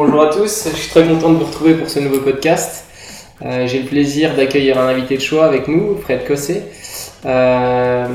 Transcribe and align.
Bonjour 0.00 0.22
à 0.22 0.26
tous, 0.28 0.68
je 0.70 0.76
suis 0.76 0.90
très 0.90 1.04
content 1.08 1.32
de 1.32 1.38
vous 1.38 1.46
retrouver 1.46 1.74
pour 1.74 1.90
ce 1.90 1.98
nouveau 1.98 2.20
podcast. 2.20 2.84
Euh, 3.44 3.66
J'ai 3.66 3.80
le 3.80 3.88
plaisir 3.88 4.36
d'accueillir 4.36 4.78
un 4.78 4.86
invité 4.86 5.16
de 5.16 5.20
choix 5.20 5.44
avec 5.44 5.66
nous, 5.66 5.96
Fred 5.96 6.24
Cossé. 6.24 6.62
Euh, 7.26 8.06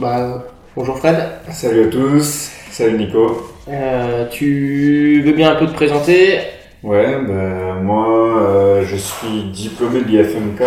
bah, 0.00 0.46
bonjour 0.74 0.96
Fred. 0.96 1.16
Salut 1.50 1.84
à 1.84 1.86
tous, 1.88 2.50
salut 2.70 2.96
Nico. 2.96 3.46
Euh, 3.68 4.24
tu 4.30 5.20
veux 5.22 5.32
bien 5.32 5.52
un 5.52 5.56
peu 5.56 5.66
te 5.66 5.74
présenter? 5.74 6.38
Ouais, 6.82 7.18
ben, 7.20 7.74
moi 7.82 8.80
je 8.86 8.96
suis 8.96 9.50
diplômé 9.52 10.00
de 10.00 10.06
l'IFMK 10.06 10.62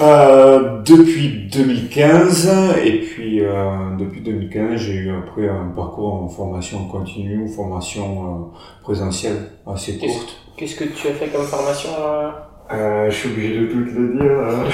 euh, 0.00 0.80
depuis 0.82 1.48
2015 1.52 2.50
et 2.84 3.00
puis 3.00 3.40
euh, 3.44 3.96
depuis 3.98 4.20
2015 4.20 4.76
j'ai 4.80 4.94
eu 4.94 5.10
après 5.10 5.48
un 5.48 5.72
parcours 5.76 6.14
en 6.22 6.28
formation 6.28 6.86
continue 6.88 7.44
ou 7.44 7.48
formation 7.48 8.04
euh, 8.24 8.56
présentielle 8.82 9.36
assez 9.66 9.98
courte. 9.98 10.36
Qu'est-ce 10.56 10.76
que 10.76 10.84
tu 10.84 11.08
as 11.08 11.12
fait 11.12 11.28
comme 11.28 11.44
formation 11.44 11.90
euh? 12.00 12.30
Euh, 12.72 13.10
je 13.10 13.14
suis 13.16 13.28
obligé 13.30 13.60
de 13.60 13.66
tout 13.66 13.84
te 13.84 13.98
le 13.98 14.18
dire. 14.18 14.32
hein. 14.40 14.64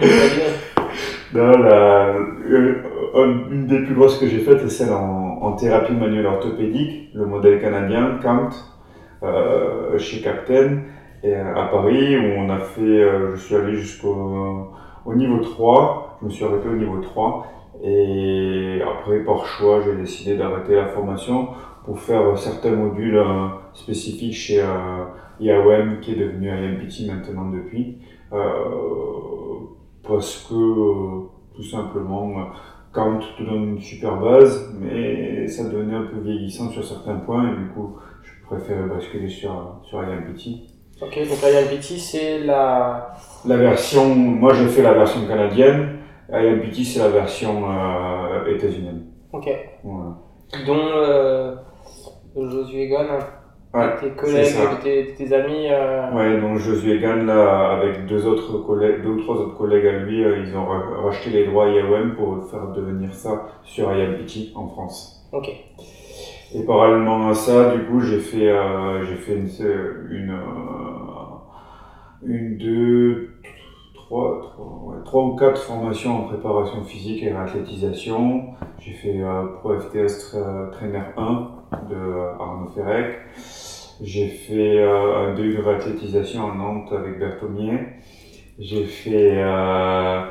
Non, 1.34 1.50
la, 1.58 2.06
euh, 2.14 2.74
une 3.50 3.66
des 3.66 3.80
plus 3.80 3.94
grosses 3.94 4.18
que 4.18 4.26
j'ai 4.28 4.38
faites, 4.38 4.60
c'est 4.60 4.84
celle 4.84 4.92
en, 4.92 5.38
en 5.42 5.52
thérapie 5.52 5.92
manuelle 5.92 6.26
orthopédique, 6.26 7.10
le 7.14 7.26
modèle 7.26 7.60
canadien, 7.60 8.18
CAMT, 8.22 8.50
euh, 9.22 9.98
chez 9.98 10.22
Captain, 10.22 10.78
et, 11.22 11.34
euh, 11.34 11.54
à 11.54 11.66
Paris, 11.66 12.16
où 12.16 12.38
on 12.38 12.50
a 12.50 12.58
fait, 12.58 12.80
euh, 12.82 13.34
je 13.34 13.40
suis 13.40 13.54
allé 13.54 13.74
jusqu'au 13.76 14.72
au 15.04 15.14
niveau 15.14 15.38
3, 15.38 16.18
je 16.20 16.26
me 16.26 16.30
suis 16.30 16.44
arrêté 16.44 16.68
au 16.68 16.76
niveau 16.76 17.00
3, 17.00 17.46
et 17.82 18.80
après, 18.82 19.20
par 19.20 19.44
choix, 19.44 19.80
j'ai 19.82 19.96
décidé 19.96 20.36
d'arrêter 20.36 20.74
la 20.74 20.86
formation 20.86 21.48
pour 21.84 21.98
faire 22.00 22.36
certains 22.36 22.74
modules 22.74 23.16
euh, 23.16 23.48
spécifiques 23.72 24.34
chez 24.34 24.60
euh, 24.60 25.04
IAOM, 25.40 26.00
qui 26.00 26.12
est 26.12 26.16
devenu 26.16 26.50
IMPT 26.50 27.06
maintenant 27.06 27.50
depuis. 27.50 27.98
Euh, 28.32 28.38
parce 30.06 30.46
que 30.48 31.54
tout 31.54 31.62
simplement 31.62 32.50
Kant 32.92 33.20
te 33.38 33.42
donne 33.42 33.74
une 33.74 33.80
super 33.80 34.16
base, 34.20 34.74
mais 34.80 35.46
ça 35.46 35.68
devenait 35.68 35.96
un 35.96 36.06
peu 36.06 36.18
vieillissant 36.20 36.70
sur 36.70 36.84
certains 36.84 37.16
points 37.16 37.52
et 37.52 37.56
du 37.56 37.68
coup 37.68 37.96
je 38.22 38.46
préfère 38.46 38.86
basculer 38.88 39.28
sur, 39.28 39.80
sur 39.84 40.02
IMPT. 40.02 40.75
Ok, 41.00 41.18
donc 41.28 41.38
IMPT 41.42 41.98
c'est 41.98 42.38
la. 42.40 43.12
La 43.46 43.56
version, 43.56 44.14
moi 44.14 44.54
j'ai 44.54 44.66
fait 44.66 44.82
la 44.82 44.94
version 44.94 45.26
canadienne, 45.26 45.98
IMPT 46.32 46.84
c'est 46.84 47.00
la 47.00 47.08
version 47.08 47.64
euh, 47.70 48.46
états-unienne. 48.54 49.04
Ok. 49.32 49.48
Voilà. 49.84 50.16
Dont 50.66 50.88
euh, 50.94 51.54
Josué 52.36 52.88
Gon, 52.88 53.06
Ouais, 53.74 53.94
tes 54.00 54.10
collègues, 54.12 54.54
tes, 54.82 55.14
tes 55.14 55.34
amis. 55.34 55.66
euh, 55.70 56.10
Ouais, 56.12 56.40
donc 56.40 56.56
Josué 56.58 56.98
Gann, 56.98 57.26
là, 57.26 57.72
avec 57.72 58.06
deux 58.06 58.26
autres 58.26 58.58
collègues, 58.66 59.02
deux 59.02 59.10
ou 59.10 59.20
trois 59.22 59.36
autres 59.36 59.58
collègues 59.58 59.86
à 59.86 59.98
lui, 59.98 60.24
euh, 60.24 60.38
ils 60.46 60.56
ont 60.56 60.64
ra- 60.64 61.02
racheté 61.04 61.28
les 61.28 61.44
droits 61.46 61.68
IAOM 61.68 62.14
pour 62.16 62.48
faire 62.50 62.68
devenir 62.68 63.12
ça 63.12 63.48
sur 63.64 63.92
IMPT 63.92 64.52
en 64.54 64.66
France. 64.68 65.28
Ok. 65.32 65.50
Et 66.54 66.62
parallèlement 66.64 67.28
à 67.28 67.34
ça, 67.34 67.74
du 67.74 67.82
coup, 67.84 68.00
j'ai 68.00 68.20
fait, 68.20 68.48
euh, 68.48 69.04
fait 69.04 69.34
une, 69.34 69.50
une, 70.10 70.30
euh, 70.30 70.36
deux, 72.58 73.30
trois, 73.94 74.40
trois, 75.04 75.24
ou 75.24 75.36
quatre 75.36 75.60
formations 75.60 76.20
en 76.20 76.22
préparation 76.28 76.84
physique 76.84 77.22
et 77.24 77.32
réathlétisation. 77.32 78.44
J'ai 78.78 78.92
fait 78.92 79.20
euh, 79.20 79.46
Pro 79.58 79.78
FTS 79.78 80.32
Tra- 80.32 80.70
Trainer 80.70 81.02
1 81.16 81.48
de 81.90 81.94
euh, 81.96 82.32
Arnaud 82.38 82.68
Ferrec. 82.74 83.16
J'ai 84.02 84.28
fait 84.28 84.78
euh, 84.78 85.30
un 85.30 85.34
DU 85.34 85.56
de 85.56 85.62
réathlétisation 85.62 86.50
à 86.50 86.54
Nantes 86.54 86.92
avec 86.92 87.18
Berthomier. 87.18 87.78
J'ai 88.58 88.84
fait 88.84 89.32
euh, 89.34 90.22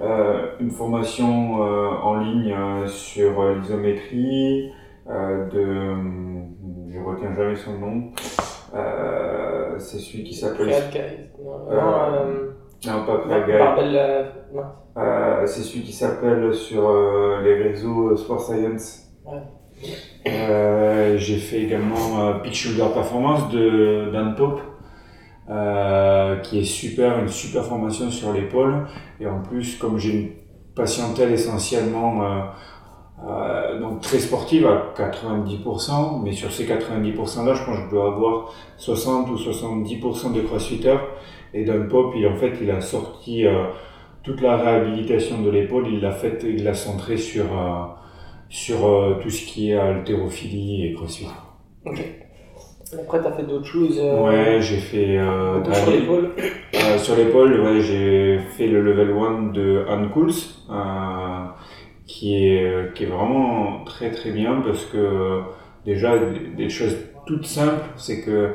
euh, 0.00 0.46
une 0.60 0.70
formation 0.70 1.62
euh, 1.62 1.88
en 2.02 2.14
ligne 2.20 2.52
euh, 2.52 2.86
sur 2.86 3.40
euh, 3.40 3.56
l'isométrie 3.56 4.70
euh, 4.70 4.72
de, 5.08 5.92
hum, 5.92 6.46
je 6.92 6.98
retiens 7.00 7.34
jamais 7.34 7.56
son 7.56 7.78
nom. 7.78 8.10
Euh, 8.74 9.78
c'est 9.78 9.98
celui 9.98 10.24
qui 10.24 10.34
s'appelle. 10.34 10.68
Non, 11.42 11.70
Euh, 11.70 12.50
non, 12.86 13.04
euh, 13.08 13.58
pas 13.58 13.74
euh. 13.82 14.24
Euh, 14.96 15.46
c'est 15.46 15.62
celui 15.62 15.82
qui 15.82 15.92
s'appelle 15.92 16.52
sur 16.54 16.88
euh, 16.88 17.40
les 17.42 17.54
réseaux 17.54 18.16
Sport 18.16 18.40
Science. 18.40 19.04
Ouais. 19.24 19.38
Euh, 20.26 21.16
j'ai 21.16 21.36
fait 21.38 21.62
également 21.62 22.20
euh, 22.20 22.34
Pitch 22.40 22.66
Shoulder 22.68 22.92
Performance 22.92 23.48
de 23.50 24.10
Dan 24.12 24.34
Pope, 24.34 24.60
euh, 25.48 26.36
qui 26.40 26.60
est 26.60 26.64
super, 26.64 27.18
une 27.20 27.28
super 27.28 27.64
formation 27.64 28.10
sur 28.10 28.32
l'épaule. 28.32 28.86
Et 29.20 29.26
en 29.26 29.40
plus, 29.40 29.76
comme 29.78 29.98
j'ai 29.98 30.12
une 30.12 30.30
patientèle 30.74 31.32
essentiellement 31.32 32.22
euh, 33.26 33.80
donc 33.80 34.00
très 34.00 34.18
sportive 34.18 34.66
à 34.66 34.94
90%, 34.96 36.22
mais 36.22 36.32
sur 36.32 36.52
ces 36.52 36.64
90% 36.66 37.44
là, 37.44 37.54
je 37.54 37.64
pense 37.64 37.76
que 37.78 37.84
je 37.86 37.90
dois 37.90 38.06
avoir 38.14 38.54
60 38.76 39.28
ou 39.30 39.36
70% 39.36 40.32
de 40.32 40.40
crossfitters. 40.42 40.98
Et 41.52 41.64
Dan 41.64 41.88
Pope, 41.88 42.14
il, 42.16 42.26
en 42.26 42.36
fait, 42.36 42.52
il 42.60 42.70
a 42.70 42.80
sorti 42.80 43.46
euh, 43.46 43.64
toute 44.22 44.40
la 44.40 44.56
réhabilitation 44.56 45.40
de 45.40 45.50
l'épaule, 45.50 45.88
il 45.88 46.00
l'a 46.00 46.12
fait, 46.12 46.44
il 46.44 46.62
l'a 46.62 46.74
centré 46.74 47.16
sur, 47.16 47.44
euh, 47.44 47.84
sur 48.48 48.78
tout 49.22 49.30
ce 49.30 49.46
qui 49.46 49.70
est 49.70 49.76
haltérophilie 49.76 50.86
et 50.86 50.92
crossfit. 50.92 51.26
Ok. 51.86 52.04
Après, 53.02 53.20
t'as 53.20 53.32
fait 53.32 53.42
d'autres 53.42 53.66
choses. 53.66 53.98
Ouais, 53.98 54.58
j'ai 54.60 54.78
fait. 54.78 55.18
Sur 55.72 55.90
l'épaule. 55.90 56.30
sur 56.98 57.16
l'épaule, 57.16 57.60
ouais, 57.60 57.80
j'ai 57.80 58.38
fait 58.56 58.66
le 58.66 58.82
level 58.82 59.10
1 59.10 59.52
de 59.52 59.84
Anne 59.88 60.10
Kools, 60.10 60.32
euh, 60.70 61.37
qui, 62.18 62.34
est, 62.34 62.94
qui 62.94 63.04
est 63.04 63.06
vraiment 63.06 63.84
très 63.84 64.10
très 64.10 64.32
bien 64.32 64.60
parce 64.64 64.84
que 64.86 65.42
déjà, 65.84 66.14
des, 66.56 66.68
choses 66.68 66.96
toutes 67.26 67.46
simples, 67.46 67.84
c'est 67.96 68.22
que 68.22 68.54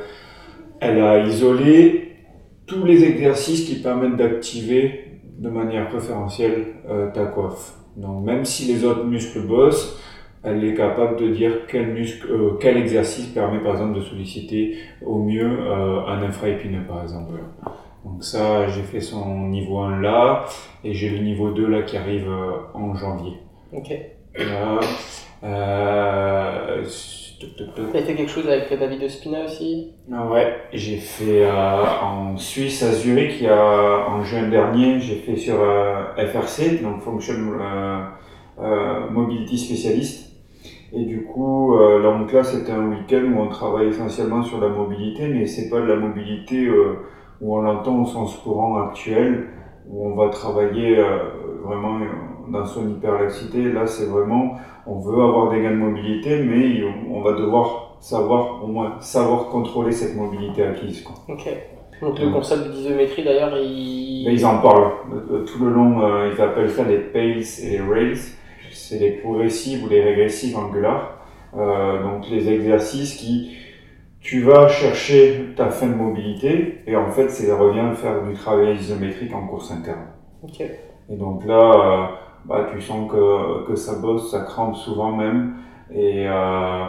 elle 0.82 1.02
a 1.02 1.20
isolé 1.26 2.16
tous 2.66 2.84
les 2.84 3.06
exercices 3.06 3.66
qui 3.66 3.76
permettent 3.82 4.18
d'activer 4.18 5.22
de 5.38 5.50
manière 5.50 5.88
préférentielle 5.88 6.66
euh, 6.90 7.10
ta 7.12 7.26
coiffe. 7.26 7.76
Donc 7.96 8.26
même 8.26 8.44
si 8.44 8.66
les 8.66 8.84
autres 8.84 9.06
muscles 9.06 9.48
bossent, 9.48 9.98
elle 10.44 10.64
est 10.66 10.74
capable 10.74 11.18
de 11.18 11.30
dire 11.30 11.66
quel 11.70 11.94
muscle, 11.94 12.28
euh, 12.30 12.58
quel 12.60 12.76
exercice 12.76 13.28
permet 13.28 13.60
par 13.60 13.74
exemple 13.74 13.96
de 13.96 14.02
solliciter 14.02 14.78
au 15.06 15.20
mieux 15.20 15.50
euh, 15.50 16.06
un 16.06 16.22
infraépineux 16.22 16.86
par 16.86 17.02
exemple. 17.02 17.36
Donc 18.04 18.24
ça, 18.24 18.68
j'ai 18.68 18.82
fait 18.82 19.00
son 19.00 19.48
niveau 19.48 19.80
1 19.80 20.02
là, 20.02 20.44
et 20.84 20.94
j'ai 20.94 21.10
le 21.10 21.20
niveau 21.20 21.52
2 21.52 21.66
là 21.68 21.84
qui 21.84 21.96
arrive 21.96 22.28
euh, 22.28 22.58
en 22.74 22.94
janvier. 22.96 23.38
Ok. 23.76 23.92
Euh. 24.40 24.82
T'as 27.76 28.00
fait 28.02 28.16
quelque 28.16 28.32
chose 28.32 28.48
avec 28.48 28.78
David 28.78 29.04
Ospina 29.04 29.46
aussi? 29.46 29.92
Ah 30.12 30.28
ouais, 30.28 30.56
j'ai 30.72 30.98
fait 30.98 31.46
euh, 31.46 31.84
en 32.02 32.38
Suisse, 32.38 32.84
à 32.84 32.92
Zurich, 32.92 33.40
il 33.40 33.46
y 33.46 33.50
a, 33.50 34.08
en 34.08 34.24
juin 34.24 34.48
dernier, 34.48 35.00
j'ai 35.00 35.16
fait 35.16 35.36
sur 35.36 35.56
euh, 35.60 36.06
FRC, 36.16 36.82
donc 36.82 37.02
Function 37.02 37.34
euh, 37.60 38.04
euh, 38.60 39.10
Mobility 39.10 39.58
Specialist. 39.58 40.32
Et 40.94 41.06
du 41.06 41.24
coup, 41.24 41.76
là, 41.76 42.18
donc 42.20 42.32
là, 42.32 42.44
c'était 42.44 42.72
un 42.72 42.88
week-end 42.88 43.24
où 43.36 43.42
on 43.42 43.48
travaille 43.48 43.88
essentiellement 43.88 44.44
sur 44.44 44.62
la 44.62 44.70
mobilité, 44.70 45.28
mais 45.28 45.48
c'est 45.48 45.68
pas 45.68 45.82
de 45.82 45.88
la 45.88 45.96
mobilité 45.96 46.70
où 47.42 47.58
on 47.58 47.62
l'entend 47.62 48.04
au 48.04 48.06
sens 48.06 48.38
courant 48.38 48.80
actuel, 48.84 49.48
où 49.88 50.08
on 50.08 50.16
va 50.16 50.30
travailler 50.30 51.04
vraiment 51.64 51.98
euh, 52.54 52.60
dans 52.60 52.66
son 52.66 52.90
hyperlaxité. 52.90 53.72
Là, 53.72 53.88
c'est 53.88 54.06
vraiment, 54.06 54.58
on 54.86 55.00
veut 55.00 55.22
avoir 55.22 55.52
des 55.52 55.62
gains 55.62 55.72
de 55.72 55.78
mobilité, 55.78 56.44
mais 56.44 56.84
on, 57.10 57.22
va 57.22 57.34
devoir 57.34 57.98
savoir, 58.00 58.64
au 58.64 58.68
moins, 58.68 58.98
savoir 59.00 59.50
contrôler 59.50 59.92
cette 59.92 60.16
mobilité 60.16 60.64
acquise. 60.64 61.02
Quoi. 61.02 61.16
Ok. 61.30 61.48
Donc 62.04 62.20
le 62.20 62.32
concept 62.32 62.70
d'isométrie 62.72 63.24
d'ailleurs, 63.24 63.56
il. 63.58 64.26
Mais 64.26 64.34
ils 64.34 64.46
en 64.46 64.60
parlent 64.60 64.92
euh, 65.32 65.46
tout 65.46 65.64
le 65.64 65.72
long, 65.72 66.02
euh, 66.02 66.32
ils 66.34 66.42
appellent 66.42 66.70
ça 66.70 66.84
les 66.84 66.98
pales 66.98 67.42
et 67.62 67.70
les 67.70 67.80
rails. 67.80 68.18
C'est 68.72 69.00
les 69.00 69.12
progressives 69.12 69.86
ou 69.86 69.90
les 69.90 70.04
régressives 70.04 70.58
angulaires. 70.58 71.18
Euh, 71.56 72.02
donc 72.04 72.30
les 72.30 72.52
exercices 72.52 73.16
qui, 73.16 73.56
tu 74.20 74.42
vas 74.42 74.68
chercher 74.68 75.54
ta 75.56 75.70
fin 75.70 75.88
de 75.88 75.94
mobilité 75.94 76.80
et 76.88 76.96
en 76.96 77.10
fait, 77.10 77.30
c'est 77.30 77.52
revient 77.54 77.96
faire 77.96 78.24
du 78.24 78.34
travail 78.34 78.76
isométrique 78.76 79.34
en 79.34 79.48
course 79.48 79.72
interne. 79.72 80.08
Ok. 80.44 80.62
Et 80.62 81.16
donc 81.16 81.46
là, 81.46 82.10
bah, 82.46 82.68
tu 82.72 82.82
sens 82.82 83.12
que, 83.12 83.68
que 83.68 83.76
ça 83.76 84.00
bosse, 84.00 84.32
ça 84.32 84.42
crampe 84.42 84.76
souvent 84.76 85.16
même. 85.16 85.56
Et 85.92 86.26
euh, 86.28 86.86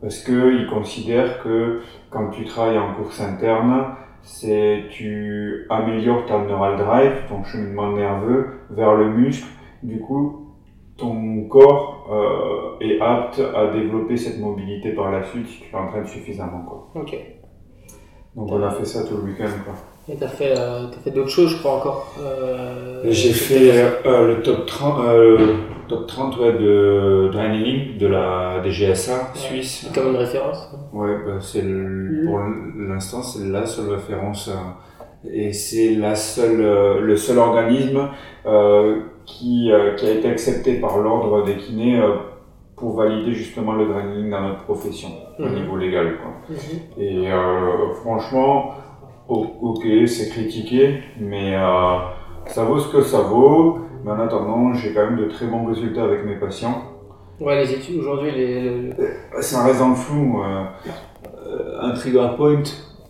parce 0.00 0.22
qu'ils 0.24 0.66
considèrent 0.68 1.42
que 1.42 1.80
quand 2.10 2.30
tu 2.30 2.44
travailles 2.44 2.78
en 2.78 2.94
course 2.94 3.20
interne, 3.20 3.94
c'est 4.22 4.84
tu 4.90 5.66
améliores 5.70 6.26
ta 6.26 6.38
neural 6.38 6.76
drive, 6.76 7.12
ton 7.28 7.42
cheminement 7.44 7.92
nerveux 7.92 8.60
vers 8.70 8.94
le 8.94 9.10
muscle. 9.10 9.48
Du 9.82 10.00
coup, 10.00 10.54
ton 10.96 11.44
corps 11.48 12.08
euh, 12.12 12.84
est 12.84 13.00
apte 13.00 13.40
à 13.54 13.72
développer 13.72 14.16
cette 14.16 14.38
mobilité 14.40 14.92
par 14.92 15.10
la 15.10 15.22
suite 15.24 15.48
si 15.48 15.62
tu 15.62 15.72
l'entraînes 15.72 16.06
suffisamment. 16.06 16.62
Quoi. 16.62 16.90
Ok. 16.94 17.16
Donc 18.36 18.50
on 18.50 18.62
a 18.62 18.70
fait 18.70 18.84
ça 18.84 19.06
tout 19.06 19.16
le 19.16 19.24
week-end. 19.24 19.50
Quoi. 19.64 19.74
Et 20.08 20.16
t'as 20.16 20.26
fait, 20.28 20.52
euh, 20.58 20.88
fait 21.04 21.10
d'autres 21.12 21.28
choses, 21.30 21.50
je 21.52 21.58
crois 21.58 21.76
encore. 21.76 22.14
Euh, 22.20 23.02
J'ai 23.08 23.32
fait 23.32 23.70
euh, 24.04 24.26
le 24.36 24.42
top 24.42 24.66
30, 24.66 25.00
euh, 25.06 25.54
top 25.88 26.06
30 26.08 26.38
ouais, 26.40 26.52
de 26.54 27.28
Draining 27.32 27.98
de 27.98 28.08
la 28.08 28.60
des 28.64 28.70
GSA 28.72 29.30
suisse. 29.34 29.88
Comme 29.94 30.08
une 30.08 30.16
référence. 30.16 30.68
Ouais, 30.92 31.14
bah, 31.24 31.34
c'est 31.40 31.62
le- 31.62 32.24
pour 32.26 32.38
l'instant 32.88 33.22
c'est 33.22 33.44
la 33.48 33.64
seule 33.64 33.90
référence 33.94 34.50
et 35.32 35.52
c'est 35.52 35.94
la 35.94 36.16
seule 36.16 36.98
le 37.00 37.16
seul 37.16 37.38
organisme 37.38 38.08
qui 39.24 39.70
qui 39.96 40.06
a 40.06 40.10
été 40.10 40.28
accepté 40.28 40.74
par 40.80 40.98
l'ordre 40.98 41.44
des 41.44 41.56
kinés 41.56 42.00
pour 42.76 42.96
valider 42.96 43.32
justement 43.32 43.74
le 43.74 43.86
draining 43.86 44.28
dans 44.30 44.40
notre 44.48 44.64
profession 44.64 45.10
au 45.38 45.44
Mhm. 45.44 45.54
niveau 45.54 45.76
légal. 45.76 46.16
Quoi. 46.16 46.32
Mhm. 46.56 47.02
Et 47.02 47.28
franchement, 48.02 48.72
o- 49.28 49.46
ok, 49.62 49.84
c'est 50.06 50.28
critiqué, 50.30 51.00
mais 51.20 51.54
euh, 51.56 51.98
ça 52.46 52.64
vaut 52.64 52.78
ce 52.78 52.90
que 52.92 53.02
ça 53.02 53.20
vaut. 53.20 53.78
Mais 54.04 54.10
en 54.10 54.18
attendant, 54.20 54.74
j'ai 54.74 54.92
quand 54.92 55.04
même 55.10 55.16
de 55.18 55.26
très 55.26 55.46
bons 55.46 55.64
résultats 55.66 56.02
avec 56.04 56.24
mes 56.24 56.34
patients. 56.36 56.82
Ouais, 57.40 57.56
les 57.64 57.72
études 57.72 57.98
aujourd'hui, 58.00 58.32
les, 58.32 58.60
le- 58.62 58.92
Ça 59.40 59.62
reste 59.64 59.78
dans 59.78 59.90
le 59.90 59.94
flou. 59.94 60.42
euh, 60.42 60.64
euh, 61.46 61.80
un 61.82 61.92
trigger 61.92 62.28
point, 62.36 62.62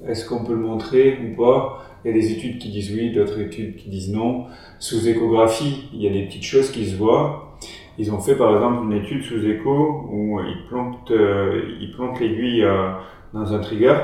est-ce 0.07 0.29
qu'on 0.29 0.45
peut 0.45 0.53
le 0.55 0.61
montrer 0.61 1.19
ou 1.23 1.37
pas? 1.43 1.79
Il 2.05 2.09
y 2.09 2.11
a 2.11 2.15
des 2.21 2.33
études 2.33 2.59
qui 2.59 2.71
disent 2.71 2.93
oui, 2.95 3.13
d'autres 3.13 3.41
études 3.41 3.77
qui 3.77 3.89
disent 3.89 4.13
non. 4.13 4.47
Sous 4.79 5.07
échographie, 5.09 5.89
il 5.95 6.03
y 6.03 6.09
a 6.09 6.13
des 6.13 6.25
petites 6.27 6.43
choses 6.45 6.71
qui 6.71 6.87
se 6.87 6.97
voient. 6.97 7.55
Ils 7.99 8.13
ont 8.13 8.19
fait 8.19 8.37
par 8.37 8.53
exemple 8.55 8.85
une 8.85 8.93
étude 8.93 9.23
sous 9.23 9.47
écho 9.47 10.07
où 10.11 10.41
ils 10.41 10.67
plantent, 10.69 11.11
euh, 11.11 11.63
ils 11.81 11.93
plantent 11.93 12.19
l'aiguille 12.21 12.65
euh, 12.65 12.91
dans 13.33 13.53
un 13.55 13.61
trigger. 13.61 13.95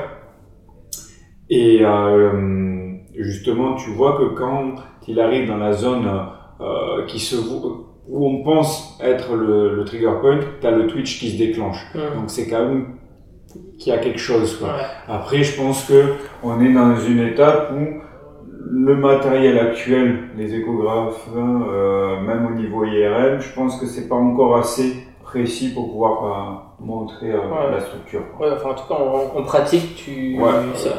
Et 1.49 1.79
euh, 1.83 2.91
justement, 3.17 3.75
tu 3.75 3.89
vois 3.91 4.17
que 4.17 4.35
quand 4.35 4.75
il 5.07 5.19
arrive 5.19 5.47
dans 5.47 5.57
la 5.57 5.73
zone 5.73 6.07
euh, 6.61 7.05
qui 7.07 7.19
se, 7.19 7.35
où 7.35 8.25
on 8.27 8.43
pense 8.43 8.99
être 9.03 9.35
le, 9.35 9.75
le 9.75 9.85
trigger 9.85 10.11
point, 10.21 10.39
tu 10.61 10.67
as 10.67 10.71
le 10.71 10.87
twitch 10.87 11.19
qui 11.19 11.31
se 11.31 11.37
déclenche. 11.37 11.85
Mhm. 11.95 12.01
Donc 12.21 12.23
c'est 12.27 12.47
quand 12.47 12.65
même 12.65 12.85
qu'il 13.79 13.91
y 13.93 13.95
a 13.95 13.99
quelque 13.99 14.19
chose. 14.19 14.57
Quoi. 14.57 14.67
Ouais. 14.69 14.83
Après, 15.07 15.41
je 15.43 15.57
pense 15.59 15.85
que 15.85 16.13
on 16.43 16.61
est 16.61 16.71
dans 16.73 16.95
une 16.99 17.19
étape 17.19 17.71
où 17.73 18.01
le 18.71 18.95
matériel 18.95 19.57
actuel, 19.57 20.19
les 20.37 20.53
échographes, 20.53 21.27
euh, 21.35 22.19
même 22.21 22.45
au 22.45 22.51
niveau 22.55 22.85
IRM, 22.85 23.39
je 23.39 23.51
pense 23.55 23.79
que 23.79 23.87
c'est 23.87 24.07
pas 24.07 24.15
encore 24.15 24.57
assez 24.57 24.93
précis 25.23 25.73
pour 25.73 25.89
pouvoir 25.89 26.23
euh, 26.79 26.85
montrer 26.85 27.31
euh, 27.31 27.37
Ouais. 27.39 27.71
la 27.71 27.79
structure. 27.81 28.21
Ouais, 28.39 28.49
enfin, 28.53 28.69
en 28.69 28.73
tout 28.75 28.87
cas, 28.87 28.95
en, 29.01 29.39
en 29.39 29.43
pratique, 29.43 29.95
tu, 29.95 30.37
Ouais. 30.39 30.51
ça- 30.75 30.89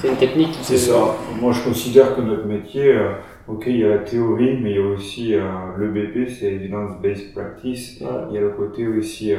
c'est 0.00 0.08
une 0.08 0.16
technique 0.16 0.52
qui 0.52 0.64
C'est 0.64 0.78
ça. 0.78 1.16
Moi, 1.40 1.52
je 1.52 1.62
considère 1.62 2.14
que 2.16 2.20
notre 2.20 2.46
métier, 2.46 2.92
euh, 2.92 3.14
ok, 3.48 3.64
il 3.66 3.78
y 3.78 3.84
a 3.84 3.88
la 3.88 3.98
théorie, 3.98 4.58
mais 4.62 4.70
il 4.70 4.76
y 4.76 4.82
a 4.82 4.86
aussi 4.86 5.34
euh, 5.34 5.42
le 5.76 5.88
BP, 5.88 6.28
c'est 6.28 6.52
Evidence-Based 6.52 7.34
Practice. 7.34 8.00
Il 8.00 8.34
y 8.34 8.38
a 8.38 8.40
le 8.40 8.50
côté 8.50 8.86
aussi 8.86 9.34
euh, 9.34 9.38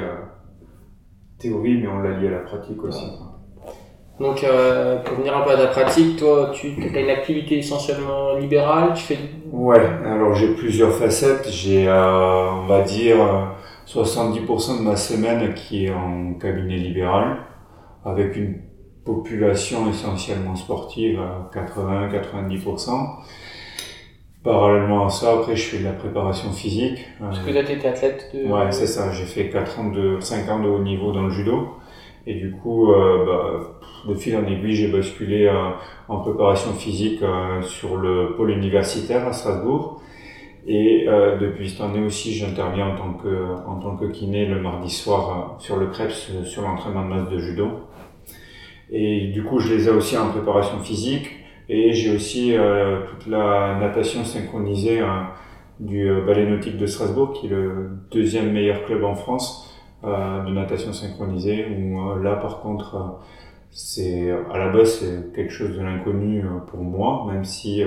théorie, 1.39 1.77
mais 1.81 1.88
on 1.88 2.00
l'a 2.00 2.19
lié 2.19 2.27
à 2.27 2.31
la 2.31 2.39
pratique 2.39 2.83
aussi. 2.83 3.06
Donc, 4.19 4.44
euh, 4.44 4.97
pour 4.97 5.17
venir 5.17 5.35
un 5.38 5.41
peu 5.41 5.51
à 5.51 5.56
ta 5.57 5.67
pratique, 5.67 6.17
toi, 6.17 6.51
tu 6.53 6.73
as 6.94 7.00
une 7.00 7.09
activité 7.09 7.59
essentiellement 7.59 8.35
libérale, 8.35 8.91
tu 8.94 9.03
fais 9.03 9.17
Ouais, 9.50 9.79
alors 10.06 10.35
j'ai 10.35 10.53
plusieurs 10.56 10.91
facettes. 10.91 11.47
J'ai, 11.50 11.88
euh, 11.88 12.51
on 12.51 12.65
va 12.67 12.81
dire, 12.81 13.15
euh, 13.21 13.45
70% 13.85 14.79
de 14.79 14.83
ma 14.83 14.97
semaine 14.97 15.53
qui 15.53 15.85
est 15.85 15.94
en 15.94 16.33
cabinet 16.33 16.75
libéral, 16.75 17.38
avec 18.03 18.35
une 18.35 18.69
population 19.13 19.89
essentiellement 19.89 20.56
sportive 20.56 21.19
à 21.19 21.50
80-90%. 21.53 23.17
Parallèlement 24.44 25.06
à 25.06 25.09
ça, 25.09 25.33
après, 25.33 25.56
je 25.56 25.63
fais 25.63 25.79
de 25.79 25.83
la 25.83 25.91
préparation 25.91 26.51
physique. 26.51 27.06
Parce 27.19 27.39
Euh, 27.39 27.45
que 27.45 27.51
là, 27.51 27.63
tu 27.63 27.73
étais 27.73 27.88
athlète 27.89 28.31
de. 28.33 28.45
Ouais, 28.47 28.71
c'est 28.71 28.88
ça. 28.88 29.11
J'ai 29.11 29.25
fait 29.25 29.50
4 29.50 29.79
ans 29.79 29.89
de, 29.89 30.19
5 30.21 30.50
ans 30.50 30.59
de 30.59 30.69
haut 30.69 30.79
niveau 30.81 31.11
dans 31.11 31.23
le 31.23 31.29
judo. 31.29 31.69
Et 32.25 32.35
du 32.35 32.51
coup, 32.51 32.91
euh, 32.91 33.25
bah, 33.25 33.79
de 34.07 34.13
fil 34.15 34.35
en 34.38 34.45
aiguille, 34.45 34.75
j'ai 34.75 34.88
basculé 34.91 35.47
euh, 35.47 35.71
en 36.07 36.19
préparation 36.19 36.71
physique 36.73 37.21
euh, 37.21 37.61
sur 37.61 37.97
le 37.97 38.33
pôle 38.38 38.51
universitaire 38.51 39.27
à 39.27 39.33
Strasbourg. 39.33 40.01
Et 40.67 41.07
depuis 41.41 41.69
cette 41.69 41.81
année 41.81 42.06
aussi, 42.06 42.33
j'interviens 42.33 42.89
en 42.89 42.95
tant 42.95 43.13
que 43.13 43.33
en 43.65 43.75
tant 43.79 43.95
que 43.95 44.06
kiné 44.06 44.45
le 44.45 44.61
mardi 44.61 44.89
soir 44.91 45.56
sur 45.59 45.77
le 45.77 45.88
euh, 45.88 46.45
sur 46.45 46.61
l'entraînement 46.61 47.03
de 47.06 47.09
masse 47.15 47.29
de 47.29 47.39
judo. 47.39 47.67
Et 48.91 49.27
du 49.27 49.44
coup, 49.44 49.59
je 49.59 49.74
les 49.74 49.88
ai 49.88 49.91
aussi 49.91 50.18
en 50.18 50.30
préparation 50.30 50.80
physique. 50.80 51.30
Et 51.68 51.94
j'ai 51.94 52.15
aussi 52.15 52.56
euh, 52.57 53.01
toute 53.06 53.27
la 53.27 53.77
natation 53.80 54.24
synchronisée 54.25 55.01
euh, 55.01 55.07
du 55.80 56.09
euh, 56.09 56.25
Ballet 56.25 56.47
Nautique 56.47 56.77
de 56.77 56.88
Strasbourg, 56.88 57.33
qui 57.33 57.45
est 57.45 57.50
le 57.50 57.91
deuxième 58.12 58.51
meilleur 58.51 58.86
club 58.86 59.03
en 59.03 59.13
France 59.13 59.80
euh, 60.03 60.44
de 60.44 60.51
natation 60.51 60.94
synchronisée. 60.94 61.68
Où 61.68 62.18
là, 62.24 62.36
par 62.38 62.62
contre, 62.62 63.19
c'est 63.69 64.31
à 64.51 64.57
la 64.57 64.69
base 64.69 65.00
c'est 65.00 65.31
quelque 65.35 65.51
chose 65.51 65.77
de 65.77 65.83
l'inconnu 65.83 66.44
pour 66.68 66.81
moi, 66.81 67.27
même 67.31 67.44
si 67.44 67.83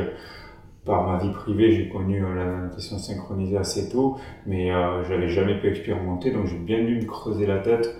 par 0.85 1.07
ma 1.07 1.19
vie 1.19 1.31
privée 1.31 1.73
j'ai 1.73 1.89
connu 1.89 2.21
la 2.21 2.63
natation 2.63 2.99
synchronisée 2.99 3.57
assez 3.57 3.89
tôt, 3.89 4.17
mais 4.47 4.73
euh, 4.73 5.05
j'avais 5.05 5.29
jamais 5.29 5.59
pu 5.59 5.69
expérimenter, 5.69 6.33
donc 6.33 6.47
j'ai 6.47 6.59
bien 6.59 6.83
dû 6.83 6.97
me 6.97 7.07
creuser 7.07 7.47
la 7.47 7.59
tête 7.59 7.97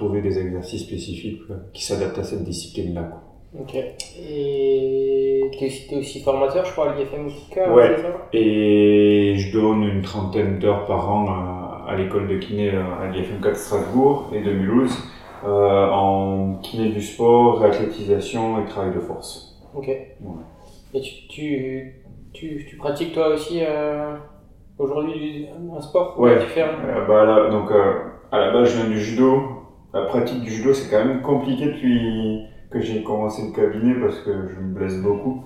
trouver 0.00 0.22
des 0.22 0.38
exercices 0.38 0.82
spécifiques 0.86 1.42
euh, 1.50 1.54
qui 1.74 1.84
s'adaptent 1.84 2.18
à 2.18 2.22
cette 2.22 2.42
discipline-là. 2.44 3.20
Ok. 3.60 3.74
Et 4.22 5.50
tu 5.58 5.64
es 5.94 5.98
aussi 5.98 6.20
formateur, 6.22 6.64
je 6.64 6.72
crois, 6.72 6.92
à 6.92 6.96
l'IFM 6.96 7.28
Kika, 7.28 7.72
Ouais. 7.74 7.96
Et 8.32 9.34
je 9.36 9.52
donne 9.52 9.82
une 9.82 10.02
trentaine 10.02 10.58
d'heures 10.58 10.86
par 10.86 11.10
an 11.10 11.26
à, 11.28 11.84
à 11.88 11.96
l'école 11.96 12.28
de 12.28 12.38
kiné 12.38 12.70
euh, 12.72 12.82
à 13.02 13.08
l'IFM4 13.10 13.48
de 13.50 13.54
Strasbourg 13.54 14.30
et 14.34 14.40
de 14.40 14.52
Mulhouse 14.52 14.96
euh, 15.44 15.88
en 15.90 16.54
kiné 16.62 16.88
du 16.90 17.02
sport, 17.02 17.58
réathlétisation 17.60 18.62
et 18.62 18.66
travail 18.66 18.94
de 18.94 19.00
force. 19.00 19.60
Ok. 19.74 19.88
Et 19.88 21.00
tu, 21.00 21.28
tu, 21.28 21.94
tu, 22.32 22.66
tu 22.68 22.76
pratiques 22.76 23.12
toi 23.12 23.28
aussi 23.34 23.60
euh, 23.62 24.14
aujourd'hui 24.78 25.46
un 25.76 25.80
sport? 25.80 26.18
Ouais. 26.18 26.38
Tu 26.40 26.46
fais 26.46 26.62
un- 26.62 26.78
Euh, 26.88 27.06
bah, 27.06 27.24
là, 27.24 27.50
donc, 27.50 27.70
à 28.32 28.38
la 28.38 28.52
base, 28.52 28.70
je 28.70 28.76
viens 28.80 28.88
du 28.90 29.00
judo. 29.00 29.42
La 29.92 30.02
pratique 30.02 30.40
du 30.42 30.50
judo, 30.50 30.72
c'est 30.72 30.88
quand 30.90 31.04
même 31.04 31.20
compliqué 31.20 31.66
depuis 31.66 32.42
que 32.70 32.80
j'ai 32.80 33.02
commencé 33.02 33.42
le 33.42 33.52
cabinet 33.52 33.94
parce 34.00 34.20
que 34.20 34.30
je 34.30 34.60
me 34.60 34.72
blesse 34.74 35.00
beaucoup. 35.02 35.44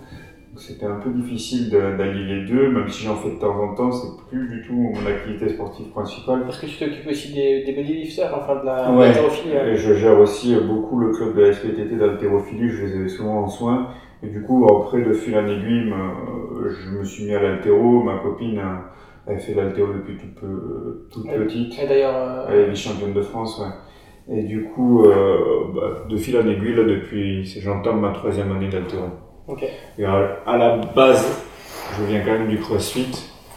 C'était 0.56 0.86
un 0.86 1.00
peu 1.00 1.10
difficile 1.10 1.70
d'allier 1.70 2.24
les 2.36 2.44
deux, 2.44 2.70
même 2.70 2.88
si 2.88 3.04
j'en 3.04 3.16
fais 3.16 3.30
de 3.30 3.40
temps 3.40 3.58
en 3.60 3.74
temps, 3.74 3.90
c'est 3.90 4.08
plus 4.28 4.46
du 4.48 4.62
tout 4.64 4.74
mon 4.74 5.04
activité 5.06 5.48
sportive 5.48 5.88
principale. 5.88 6.42
Parce 6.44 6.60
que 6.60 6.66
tu 6.66 6.76
t'occupes 6.78 7.08
aussi 7.10 7.32
des, 7.34 7.64
des 7.64 7.72
bodylifters, 7.72 8.32
enfin 8.32 8.60
de 8.60 8.66
la 8.66 8.92
Ouais. 8.92 9.08
hein. 9.08 9.66
Et 9.66 9.74
je 9.74 9.94
gère 9.94 10.16
aussi 10.20 10.54
beaucoup 10.56 11.00
le 11.00 11.10
club 11.10 11.34
de 11.34 11.40
la 11.42 11.52
SPTT 11.52 11.96
d'haltérophilie, 11.98 12.68
je 12.68 12.84
les 12.84 13.04
ai 13.04 13.08
souvent 13.08 13.38
en 13.42 13.48
soins. 13.48 13.88
Et 14.22 14.28
du 14.28 14.42
coup, 14.42 14.64
après, 14.70 15.02
de 15.02 15.12
fil 15.12 15.36
en 15.36 15.46
aiguille, 15.46 15.92
je 16.68 16.90
me 16.98 17.04
suis 17.04 17.24
mis 17.24 17.34
à 17.34 17.42
l'haltéro. 17.42 18.04
Ma 18.04 18.18
copine, 18.18 18.58
euh, 18.58 18.76
elle 19.26 19.40
fait 19.40 19.54
l'haltéro 19.54 19.88
depuis 19.92 20.16
toute, 20.18 20.34
peu- 20.36 21.08
toute 21.10 21.24
Ouais. 21.26 21.38
petite. 21.38 21.76
Et 21.82 21.86
d'ailleurs, 21.88 22.14
euh, 22.16 22.46
Elle 22.50 22.58
est 22.60 22.68
vice-championne 22.70 23.12
de 23.12 23.22
France, 23.22 23.58
ouais. 23.58 23.72
Et 24.32 24.42
du 24.42 24.64
coup, 24.64 25.04
euh, 25.04 25.66
bah, 25.74 26.06
de 26.08 26.16
fil 26.16 26.36
en 26.38 26.48
aiguille, 26.48 26.74
là, 26.74 26.84
depuis, 26.84 27.44
j'entame 27.60 28.00
ma 28.00 28.12
troisième 28.12 28.50
année. 28.52 28.68
Et 29.98 30.04
à, 30.04 30.38
à 30.46 30.56
la 30.56 30.76
base, 30.78 31.42
je 31.98 32.04
viens 32.04 32.20
quand 32.24 32.32
même 32.32 32.48
du 32.48 32.58
crossfit. 32.58 33.08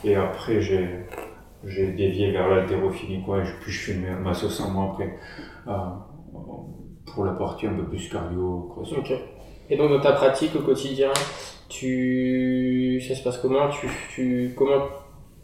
Et 0.04 0.16
après, 0.16 0.60
j'ai, 0.62 0.88
j'ai 1.64 1.88
dévié 1.88 2.32
vers 2.32 2.50
l'haltérophilie, 2.50 3.22
quoi. 3.24 3.40
Et 3.40 3.44
puis, 3.62 3.72
je 3.72 3.92
fais 3.92 3.98
ma- 3.98 4.34
sauce 4.34 4.60
en 4.60 4.70
moi 4.72 4.92
après. 4.94 5.18
euh, 5.68 5.72
pour 7.14 7.24
la 7.26 7.32
partie 7.32 7.66
un 7.68 7.74
peu 7.74 7.84
plus 7.84 8.10
cardio, 8.10 8.70
crossfit. 8.72 8.96
Et 9.70 9.78
donc 9.78 9.90
dans 9.90 10.00
ta 10.02 10.12
pratique 10.12 10.56
au 10.56 10.60
quotidien, 10.60 11.10
tu 11.70 13.02
ça 13.08 13.16
se 13.16 13.24
passe 13.24 13.38
comment? 13.40 13.70
Tu, 13.70 13.88
tu 14.14 14.54
comment 14.56 14.84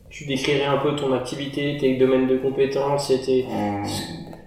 tu 0.10 0.26
décrirais 0.26 0.66
un 0.66 0.78
peu 0.78 0.96
ton 0.96 1.12
activité, 1.14 1.78
tes 1.80 1.98
domaines 1.98 2.28
de 2.28 2.38
compétences 2.38 3.10
et 3.12 3.22
tes... 3.22 3.46
Euh, 3.46 3.84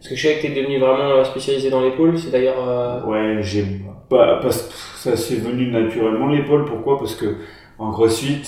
Parce 0.06 0.14
que 0.14 0.20
je 0.20 0.28
sais 0.28 0.36
que 0.36 0.46
tu 0.46 0.52
es 0.52 0.62
devenu 0.62 0.78
vraiment 0.78 1.10
euh, 1.10 1.24
spécialisé 1.24 1.68
dans 1.68 1.80
l'épaule, 1.80 2.16
c'est 2.16 2.30
d'ailleurs... 2.30 2.62
euh, 2.64 3.04
Ouais, 3.06 3.42
j'ai 3.42 3.64
pas, 4.08 4.38
parce 4.40 4.62
que 4.68 4.72
ça 5.10 5.16
s'est 5.16 5.34
venu 5.34 5.68
naturellement 5.72 6.28
l'épaule. 6.28 6.64
Pourquoi? 6.64 6.96
Parce 6.96 7.16
que 7.16 7.26
en 7.76 7.90
crossfit, 7.90 8.40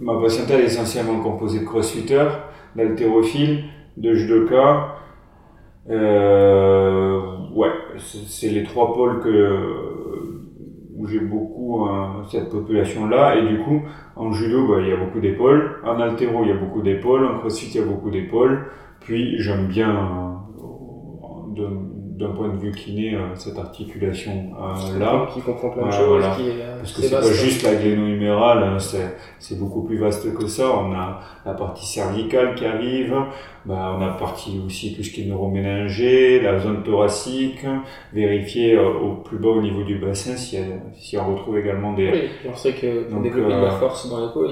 ma 0.00 0.20
patientèle 0.20 0.60
est 0.60 0.66
essentiellement 0.66 1.18
composée 1.20 1.58
de 1.58 1.64
crossfitters, 1.64 2.28
d'haltérophiles, 2.76 3.64
de 3.96 4.14
judoka. 4.14 4.94
Euh, 5.90 7.20
ouais, 7.52 7.72
c'est 7.98 8.50
les 8.50 8.62
trois 8.62 8.94
pôles 8.94 9.18
que 9.24 9.58
où 10.96 11.04
j'ai 11.08 11.18
beaucoup 11.18 11.84
cette 12.30 12.48
population-là. 12.48 13.38
Et 13.38 13.48
du 13.48 13.58
coup, 13.58 13.82
en 14.14 14.30
judo, 14.30 14.68
bah, 14.68 14.76
il 14.80 14.86
y 14.88 14.92
a 14.92 14.96
beaucoup 14.96 15.18
d'épaules. 15.18 15.80
En 15.84 15.98
altéro, 15.98 16.44
il 16.44 16.50
y 16.50 16.52
a 16.52 16.56
beaucoup 16.56 16.80
d'épaules. 16.80 17.24
En 17.26 17.40
crossfit, 17.40 17.72
il 17.74 17.80
y 17.80 17.82
a 17.82 17.86
beaucoup 17.86 18.10
d'épaules. 18.10 18.66
Puis, 19.00 19.34
j'aime 19.40 19.66
bien, 19.66 20.31
de, 21.54 22.01
d'un 22.22 22.30
point 22.30 22.48
de 22.48 22.56
vue 22.56 22.72
kiné 22.72 23.14
euh, 23.14 23.34
cette 23.34 23.58
articulation 23.58 24.32
euh, 24.32 24.98
là. 24.98 25.26
qui 25.32 25.40
comprend 25.40 25.70
plein 25.70 25.86
de 25.86 25.92
choses 25.92 26.24
qui 26.36 26.48
est, 26.48 26.62
euh, 26.62 26.78
parce 26.78 26.92
que 26.92 27.02
c'est 27.02 27.10
pas 27.10 27.32
juste 27.32 27.62
la 27.62 27.74
gléno-humérale 27.74 28.62
hein, 28.62 28.78
c'est 28.78 29.16
c'est 29.38 29.58
beaucoup 29.58 29.82
plus 29.82 29.98
vaste 29.98 30.32
que 30.34 30.46
ça. 30.46 30.70
On 30.70 30.92
a 30.92 31.20
la 31.44 31.54
partie 31.54 31.86
cervicale 31.86 32.54
qui 32.54 32.64
arrive. 32.64 33.14
Bah, 33.64 33.96
on 33.96 34.02
a 34.02 34.08
partie 34.08 34.60
aussi 34.66 34.92
tout 34.92 35.04
ce 35.04 35.12
qui 35.12 35.22
est 35.22 35.26
neuroméningé 35.26 36.40
la 36.40 36.58
zone 36.58 36.82
thoracique 36.82 37.64
vérifier 38.12 38.76
au 38.76 39.14
plus 39.24 39.38
bas 39.38 39.50
au 39.50 39.62
niveau 39.62 39.84
du 39.84 39.98
bassin 39.98 40.36
si, 40.36 40.58
si 40.98 41.16
on 41.16 41.32
retrouve 41.32 41.58
également 41.58 41.92
des 41.92 42.10
oui 42.10 42.50
on 42.52 42.56
sait 42.56 42.72
que 42.72 43.04
pour 43.04 43.20
développer 43.20 43.54
de 43.54 43.60
la 43.60 43.70
force 43.70 44.10
dans 44.10 44.26
l'épaule 44.26 44.50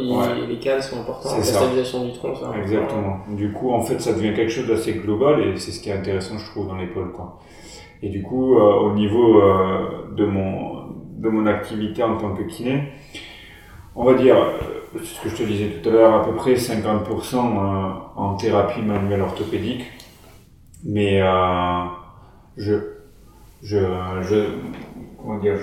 les 0.49 0.59
cannes 0.61 0.81
sont 0.81 1.01
importantes 1.01 1.39
la 1.39 1.43
stabilisation 1.43 2.05
du 2.05 2.13
tronc 2.13 2.37
ça 2.37 2.53
exactement. 2.57 3.19
Du 3.31 3.51
coup 3.51 3.73
en 3.73 3.83
fait 3.83 4.01
ça 4.01 4.13
devient 4.13 4.33
quelque 4.33 4.53
chose 4.53 4.69
d'assez 4.69 4.93
global 4.93 5.43
et 5.43 5.57
c'est 5.57 5.73
ce 5.73 5.81
qui 5.83 5.91
est 5.91 5.95
intéressant 5.95 6.39
je 6.39 6.49
trouve 6.49 6.69
dans 6.69 6.77
l'épaule 6.77 7.11
quoi 7.11 7.41
et 8.03 8.09
du 8.09 8.23
coup, 8.23 8.57
euh, 8.57 8.75
au 8.81 8.95
niveau 8.95 9.41
euh, 9.43 10.15
de, 10.17 10.25
mon, 10.25 10.87
de 11.19 11.29
mon 11.29 11.47
activité 11.47 12.03
en 12.03 12.17
tant 12.17 12.35
que 12.35 12.43
kiné, 12.45 12.85
on 13.95 14.05
va 14.05 14.15
dire, 14.15 14.37
euh, 14.37 14.99
ce 15.03 15.21
que 15.23 15.29
je 15.29 15.37
te 15.37 15.43
disais 15.43 15.67
tout 15.83 15.89
à 15.91 15.93
l'heure, 15.93 16.15
à 16.15 16.25
peu 16.25 16.35
près 16.35 16.55
50% 16.55 17.37
en 18.17 18.35
thérapie 18.37 18.83
manuelle 18.83 19.21
orthopédique. 19.21 19.85
Mais 20.85 21.21
je, 22.57 22.73
je, 23.63 23.79
je, 24.23 24.45
comment 25.19 25.39
dire, 25.39 25.57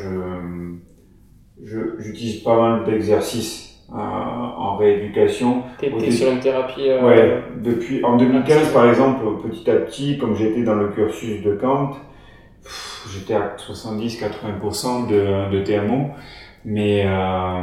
je, 1.64 1.96
j'utilise 1.98 2.44
pas 2.44 2.56
mal 2.56 2.86
d'exercices 2.86 3.84
en 3.92 4.78
rééducation. 4.78 5.64
T'es 5.80 6.12
sur 6.12 6.32
une 6.32 6.40
thérapie 6.40 6.88
Ouais, 7.04 7.42
depuis 7.58 8.06
en 8.06 8.16
2015 8.16 8.72
par 8.72 8.88
exemple, 8.88 9.26
petit 9.50 9.70
à 9.72 9.78
petit, 9.78 10.18
comme 10.20 10.36
j'étais 10.36 10.62
dans 10.62 10.76
le 10.76 10.90
cursus 10.90 11.42
de 11.44 11.56
Kant, 11.56 11.98
j'étais 13.12 13.34
à 13.34 13.56
70-80% 13.58 15.08
de, 15.08 15.52
de 15.52 15.64
TMO. 15.64 16.12
Mais 16.66 17.06
euh, 17.06 17.62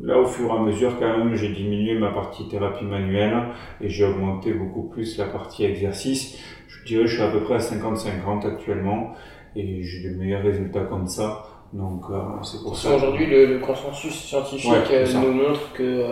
là, 0.00 0.18
au 0.18 0.26
fur 0.26 0.48
et 0.48 0.52
à 0.52 0.58
mesure, 0.60 0.98
quand 0.98 1.18
même, 1.18 1.34
j'ai 1.34 1.48
diminué 1.52 1.98
ma 1.98 2.10
partie 2.10 2.48
thérapie 2.48 2.84
manuelle 2.84 3.36
et 3.80 3.88
j'ai 3.88 4.04
augmenté 4.04 4.52
beaucoup 4.52 4.84
plus 4.84 5.18
la 5.18 5.26
partie 5.26 5.64
exercice. 5.64 6.38
Je 6.68 6.84
dirais 6.86 7.06
je 7.06 7.14
suis 7.14 7.22
à 7.22 7.28
peu 7.28 7.40
près 7.40 7.54
à 7.54 7.58
50-50 7.58 8.46
actuellement 8.46 9.12
et 9.54 9.82
j'ai 9.82 10.08
de 10.08 10.16
meilleurs 10.16 10.42
résultats 10.42 10.84
comme 10.84 11.06
ça. 11.06 11.44
Donc 11.72 12.04
euh, 12.10 12.18
c'est 12.42 12.62
pour 12.62 12.76
ça. 12.76 12.94
Aujourd'hui, 12.94 13.26
le, 13.26 13.58
consensus 13.58 14.14
scientifique 14.14 14.72
euh, 14.90 15.06
nous 15.14 15.32
montre 15.32 15.72
que 15.74 16.04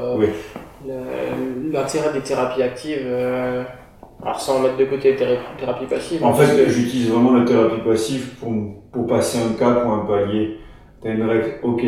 l'intérêt 1.72 2.12
des 2.12 2.20
thérapies 2.20 2.62
actives 2.62 3.06
alors 4.22 4.40
sans 4.40 4.60
mettre 4.60 4.76
de 4.76 4.84
côté 4.84 5.16
la 5.16 5.36
thérapie 5.58 5.86
passive. 5.86 6.24
En 6.24 6.34
fait, 6.34 6.68
j'utilise 6.68 7.10
vraiment 7.10 7.32
la 7.32 7.44
thérapie 7.44 7.80
passive 7.84 8.34
pour, 8.38 8.52
pour 8.92 9.06
passer 9.06 9.38
un 9.38 9.54
cap 9.58 9.84
ou 9.86 9.90
un 9.90 10.06
palier. 10.06 10.58
T'as 11.02 11.14
une 11.14 11.22
règle, 11.22 11.54
ok, 11.62 11.82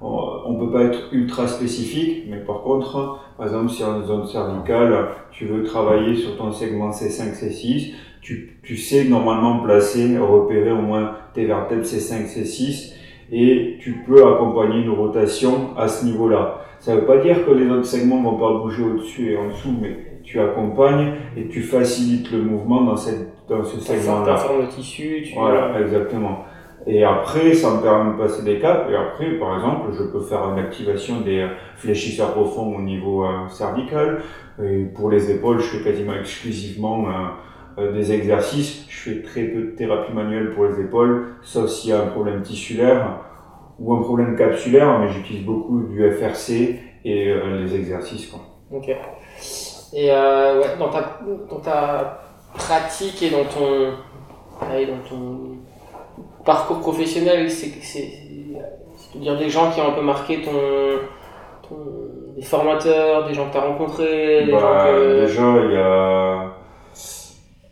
on 0.00 0.56
peut 0.58 0.70
pas 0.70 0.82
être 0.84 1.12
ultra 1.12 1.46
spécifique, 1.48 2.24
mais 2.28 2.38
par 2.38 2.62
contre, 2.62 3.18
par 3.36 3.46
exemple, 3.46 3.70
si 3.70 3.84
en 3.84 4.02
zone 4.02 4.26
cervicale, 4.26 5.08
tu 5.30 5.46
veux 5.46 5.62
travailler 5.62 6.14
sur 6.14 6.36
ton 6.36 6.52
segment 6.52 6.90
C5, 6.90 7.34
C6, 7.34 7.92
tu, 8.20 8.58
tu 8.62 8.76
sais 8.76 9.04
normalement 9.04 9.60
placer, 9.60 10.16
repérer 10.18 10.70
au 10.70 10.82
moins 10.82 11.12
tes 11.34 11.44
vertèbres 11.44 11.84
C5, 11.84 12.26
C6, 12.26 12.92
et 13.32 13.78
tu 13.80 14.04
peux 14.06 14.26
accompagner 14.26 14.82
une 14.82 14.90
rotation 14.90 15.76
à 15.76 15.88
ce 15.88 16.04
niveau-là. 16.04 16.60
Ça 16.78 16.94
veut 16.96 17.06
pas 17.06 17.18
dire 17.18 17.46
que 17.46 17.50
les 17.52 17.68
autres 17.70 17.86
segments 17.86 18.22
vont 18.22 18.38
pas 18.38 18.58
bouger 18.58 18.82
au-dessus 18.82 19.32
et 19.32 19.36
en 19.36 19.48
dessous, 19.48 19.74
mais 19.80 20.11
tu 20.32 20.40
accompagnes 20.40 21.12
et 21.36 21.46
tu 21.46 21.62
facilites 21.62 22.32
le 22.32 22.42
mouvement 22.42 22.80
dans, 22.80 22.96
cette, 22.96 23.28
dans 23.48 23.62
ce 23.62 23.78
segment-là. 23.78 24.42
Le 24.60 24.66
tissu. 24.68 25.22
Tu... 25.26 25.34
Voilà, 25.34 25.78
exactement. 25.78 26.46
Et 26.86 27.04
après, 27.04 27.52
ça 27.52 27.76
me 27.76 27.82
permet 27.82 28.14
de 28.14 28.18
passer 28.18 28.42
des 28.42 28.58
caps. 28.58 28.90
Et 28.90 28.96
après, 28.96 29.26
par 29.38 29.56
exemple, 29.56 29.90
je 29.92 30.04
peux 30.04 30.20
faire 30.20 30.50
une 30.50 30.58
activation 30.58 31.20
des 31.20 31.46
fléchisseurs 31.76 32.32
profonds 32.32 32.76
au 32.76 32.80
niveau 32.80 33.24
euh, 33.24 33.46
cervical. 33.50 34.22
Et 34.62 34.86
pour 34.94 35.10
les 35.10 35.30
épaules, 35.30 35.60
je 35.60 35.76
fais 35.76 35.84
quasiment 35.84 36.14
exclusivement 36.14 37.06
euh, 37.06 37.82
euh, 37.82 37.92
des 37.92 38.10
exercices. 38.12 38.86
Je 38.88 39.10
fais 39.10 39.22
très 39.22 39.42
peu 39.42 39.60
de 39.60 39.70
thérapie 39.76 40.14
manuelle 40.14 40.54
pour 40.54 40.64
les 40.64 40.80
épaules, 40.80 41.34
sauf 41.42 41.68
s'il 41.68 41.90
y 41.90 41.92
a 41.92 42.00
un 42.00 42.06
problème 42.06 42.40
tissulaire 42.40 43.18
ou 43.78 43.92
un 43.94 44.00
problème 44.00 44.34
capsulaire, 44.34 44.98
mais 44.98 45.10
j'utilise 45.10 45.44
beaucoup 45.44 45.82
du 45.82 46.10
FRC 46.10 46.78
et 47.04 47.34
les 47.34 47.74
exercices. 47.74 48.26
Quoi. 48.26 48.40
Ok. 48.70 48.94
Et 49.94 50.10
euh, 50.10 50.60
ouais, 50.60 50.76
dans, 50.78 50.88
ta, 50.88 51.18
dans 51.50 51.60
ta 51.60 52.22
pratique 52.54 53.22
et 53.22 53.30
dans 53.30 53.44
ton, 53.44 53.92
dans 54.60 55.08
ton 55.08 55.56
parcours 56.44 56.80
professionnel, 56.80 57.50
c'est 57.50 57.72
dire 59.14 59.36
des 59.36 59.48
gens 59.48 59.70
qui 59.70 59.80
ont 59.80 59.88
un 59.88 59.92
peu 59.92 60.02
marqué 60.02 60.40
ton, 60.42 60.50
ton 61.68 61.76
des 62.36 62.42
formateurs, 62.42 63.26
des 63.26 63.34
gens 63.34 63.46
que 63.48 63.52
tu 63.52 63.58
as 63.58 63.60
rencontrés, 63.60 64.44
des 64.44 64.52
bah, 64.52 64.58
gens 64.58 64.84
que... 64.86 65.20
Déjà, 65.20 65.42
il 65.64 65.72
y 65.72 65.76
a 65.76 66.54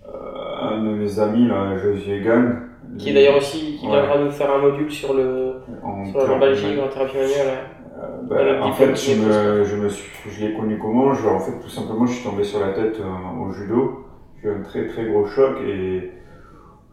euh, 0.07 0.61
un 0.61 0.83
de 0.83 0.91
mes 0.91 1.19
amis, 1.19 1.49
là, 1.49 1.77
Josué 1.77 2.21
Gann. 2.21 2.67
Qui 2.99 3.11
est 3.11 3.13
d'ailleurs 3.15 3.37
aussi, 3.37 3.79
qui 3.81 3.87
viendra 3.87 4.19
nous 4.19 4.31
faire 4.31 4.53
un 4.53 4.59
module 4.59 4.91
sur 4.91 5.15
le 5.15 5.55
en 5.83 6.05
sur 6.05 6.19
la 6.19 6.35
en 6.35 6.39
thérapie 6.89 7.17
manuelle. 7.17 7.59
Euh, 8.01 8.23
bah, 8.23 8.65
en 8.65 8.73
fait, 8.73 8.95
je, 8.97 9.15
me, 9.15 9.65
je, 9.65 9.77
me 9.77 9.89
suis, 9.89 10.11
je 10.31 10.47
l'ai 10.47 10.55
connu 10.55 10.79
comment? 10.79 11.13
Je, 11.13 11.29
En 11.29 11.39
fait, 11.39 11.59
tout 11.61 11.69
simplement, 11.69 12.07
je 12.07 12.15
suis 12.15 12.25
tombé 12.29 12.45
sur 12.45 12.61
la 12.61 12.73
tête 12.73 12.99
euh, 13.01 13.43
au 13.43 13.53
judo. 13.53 14.07
J'ai 14.41 14.49
eu 14.49 14.53
un 14.53 14.63
très 14.63 14.87
très 14.87 15.05
gros 15.07 15.27
choc 15.27 15.59
et 15.61 16.11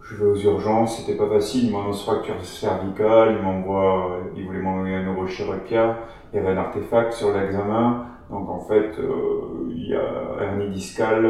je 0.03 0.15
vais 0.15 0.25
aux 0.25 0.35
urgences. 0.35 0.99
C'était 0.99 1.17
pas 1.17 1.29
facile. 1.29 1.65
Il 1.65 1.71
m'annonce 1.71 2.03
fracture 2.03 2.43
cervicale. 2.43 3.37
Il 3.37 3.43
m'envoie, 3.43 4.19
il 4.35 4.45
voulait 4.45 4.59
m'envoyer 4.59 4.95
un 4.95 5.03
neurochirurgien. 5.03 5.97
Il 6.33 6.37
y 6.37 6.39
avait 6.39 6.51
un 6.51 6.57
artefact 6.57 7.13
sur 7.13 7.33
l'examen. 7.33 8.05
Donc 8.29 8.49
en 8.49 8.59
fait, 8.59 8.99
euh, 8.99 9.69
il 9.69 9.87
y 9.87 9.95
a 9.95 10.43
hernie 10.43 10.69
discale 10.69 11.25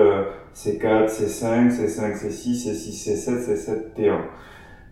C4, 0.56 1.06
C5, 1.08 1.70
C5, 1.70 2.16
C6, 2.16 2.66
C6, 2.66 3.06
C7, 3.06 3.46
C7, 3.46 3.94
T1. 3.96 4.18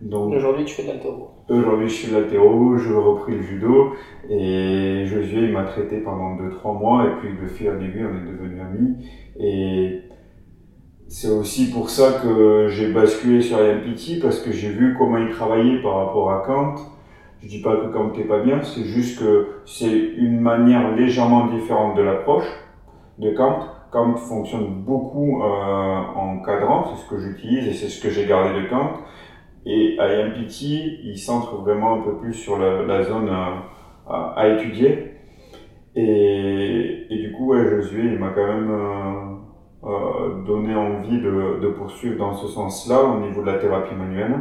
Aujourd'hui, 0.02 0.64
tu 0.66 0.74
fais 0.74 0.82
de 0.82 0.88
l'altéro. 0.88 1.30
Aujourd'hui, 1.48 1.88
je 1.88 1.94
fais 1.94 2.14
de 2.14 2.20
l'altéro, 2.20 2.76
je 2.76 2.92
repris 2.92 3.34
le 3.34 3.42
judo 3.42 3.94
et 4.28 5.06
Josué, 5.06 5.44
il 5.44 5.52
m'a 5.52 5.64
traité 5.64 5.98
pendant 5.98 6.36
2-3 6.36 6.78
mois 6.78 7.06
et 7.06 7.20
puis 7.20 7.30
de 7.40 7.48
fil 7.48 7.70
en 7.70 7.80
aiguille, 7.80 8.04
on 8.04 8.16
est 8.16 8.30
devenus 8.30 8.60
amis. 8.60 8.96
Et 9.40 10.02
c'est 11.08 11.30
aussi 11.30 11.70
pour 11.70 11.88
ça 11.88 12.20
que 12.22 12.66
j'ai 12.68 12.92
basculé 12.92 13.40
sur 13.40 13.58
IMPT 13.58 14.20
parce 14.20 14.40
que 14.40 14.52
j'ai 14.52 14.68
vu 14.68 14.94
comment 14.98 15.18
il 15.18 15.30
travaillait 15.30 15.80
par 15.80 16.06
rapport 16.06 16.30
à 16.30 16.42
Kant. 16.46 16.74
Je 17.40 17.48
dis 17.48 17.62
pas 17.62 17.76
que 17.76 17.86
Kant 17.92 18.12
n'est 18.14 18.24
pas 18.24 18.42
bien, 18.42 18.62
c'est 18.62 18.84
juste 18.84 19.20
que 19.20 19.60
c'est 19.64 19.98
une 20.18 20.40
manière 20.40 20.94
légèrement 20.94 21.46
différente 21.46 21.96
de 21.96 22.02
l'approche 22.02 22.48
de 23.18 23.30
Kant. 23.30 23.60
Kant 23.92 24.16
fonctionne 24.16 24.82
beaucoup 24.84 25.42
euh, 25.42 25.46
en 25.46 26.42
cadrant, 26.44 26.84
c'est 26.90 27.02
ce 27.02 27.08
que 27.08 27.18
j'utilise 27.18 27.66
et 27.68 27.72
c'est 27.72 27.88
ce 27.88 28.02
que 28.02 28.10
j'ai 28.10 28.26
gardé 28.26 28.60
de 28.60 28.68
Kant. 28.68 28.90
Et 29.68 29.96
IMPT, 29.98 30.62
il 31.02 31.18
centre 31.18 31.56
vraiment 31.56 31.94
un 31.94 32.02
peu 32.02 32.18
plus 32.18 32.34
sur 32.34 32.56
la, 32.56 33.02
zone 33.02 33.28
à, 33.28 34.36
à, 34.36 34.48
étudier. 34.48 35.14
Et, 35.96 37.06
et, 37.10 37.18
du 37.18 37.32
coup, 37.32 37.48
ouais, 37.48 37.68
Josué, 37.68 38.04
il 38.04 38.18
m'a 38.18 38.30
quand 38.30 38.46
même 38.46 38.70
euh, 38.70 39.88
euh, 39.88 40.44
donné 40.46 40.76
envie 40.76 41.20
de, 41.20 41.58
de, 41.60 41.68
poursuivre 41.70 42.16
dans 42.16 42.32
ce 42.32 42.46
sens-là 42.46 43.02
au 43.02 43.18
niveau 43.18 43.40
de 43.40 43.46
la 43.46 43.58
thérapie 43.58 43.96
manuelle 43.96 44.36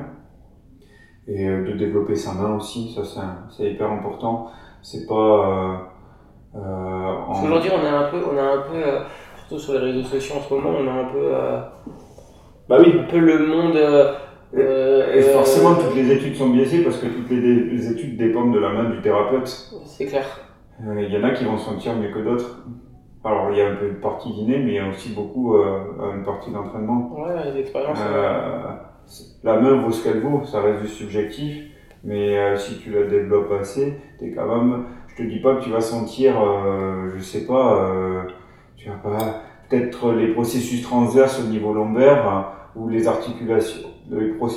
et 1.27 1.47
euh, 1.49 1.65
de 1.65 1.71
développer 1.71 2.13
sa 2.13 2.33
main 2.35 2.55
aussi. 2.55 2.93
Ça, 2.93 3.01
c'est 3.49 3.71
hyper 3.71 3.91
important. 3.91 4.51
C'est 4.83 5.07
pas. 5.07 5.89
Euh, 6.55 6.59
en... 6.59 7.43
On 7.43 7.51
a 7.51 7.97
un 7.97 8.09
peu, 8.11 8.17
on 8.31 8.37
a 8.37 8.43
un 8.43 8.61
peu, 8.61 8.83
surtout 9.39 9.59
sur 9.59 9.73
les 9.73 9.79
réseaux 9.79 10.03
sociaux 10.03 10.35
en 10.37 10.41
ce 10.41 10.53
moment, 10.53 10.77
on 10.79 10.87
a 10.87 10.91
un 10.91 11.05
peu. 11.05 11.31
bah 12.69 12.77
oui. 12.79 12.93
Un 12.99 13.09
peu 13.09 13.17
le 13.17 13.47
monde 13.47 13.75
euh, 14.53 15.13
et 15.13 15.21
forcément, 15.21 15.75
toutes 15.75 15.95
les 15.95 16.11
études 16.11 16.35
sont 16.35 16.49
biaisées 16.49 16.83
parce 16.83 16.97
que 16.97 17.07
toutes 17.07 17.29
les, 17.29 17.91
études 17.91 18.17
dépendent 18.17 18.53
de 18.53 18.59
la 18.59 18.69
main 18.69 18.89
du 18.89 19.01
thérapeute. 19.01 19.47
C'est 19.85 20.05
clair. 20.05 20.25
Euh, 20.85 21.01
il 21.01 21.13
y 21.13 21.17
en 21.17 21.23
a 21.23 21.31
qui 21.31 21.45
vont 21.45 21.57
se 21.57 21.65
sentir 21.65 21.95
mieux 21.95 22.11
que 22.11 22.19
d'autres. 22.19 22.63
Alors, 23.23 23.49
il 23.51 23.57
y 23.57 23.61
a 23.61 23.69
un 23.69 23.75
peu 23.75 23.87
une 23.87 23.99
partie 23.99 24.31
d'inné, 24.31 24.59
mais 24.59 24.71
il 24.71 24.75
y 24.75 24.79
a 24.79 24.87
aussi 24.87 25.13
beaucoup 25.13 25.55
euh, 25.55 26.13
une 26.15 26.23
partie 26.23 26.51
d'entraînement. 26.51 27.11
Ouais, 27.17 27.51
d'expérience. 27.53 27.99
la 29.43 29.59
main 29.59 29.81
vaut 29.81 29.91
ce 29.91 30.03
qu'elle 30.03 30.21
vaut, 30.21 30.43
ça 30.45 30.61
reste 30.61 30.81
du 30.81 30.87
subjectif, 30.87 31.63
mais 32.03 32.55
si 32.57 32.77
tu 32.77 32.91
la 32.91 33.03
développes 33.03 33.51
assez, 33.59 33.99
t'es 34.19 34.31
quand 34.31 34.47
même. 34.47 34.85
Je 35.07 35.23
te 35.23 35.27
dis 35.27 35.39
pas 35.39 35.55
que 35.55 35.63
tu 35.63 35.71
vas 35.71 35.81
sentir, 35.81 36.35
je 37.15 37.19
sais 37.23 37.47
pas, 37.47 37.91
tu 38.75 38.89
vas 38.89 38.95
pas. 38.95 39.41
Peut-être 39.69 40.11
les 40.11 40.27
processus 40.27 40.83
transverses 40.83 41.43
au 41.43 41.47
niveau 41.47 41.73
lombaire 41.73 42.51
ou 42.75 42.89
les 42.89 43.07
articulations 43.07 43.89
les, 44.09 44.27
les, 44.27 44.33
oh, 44.39 44.47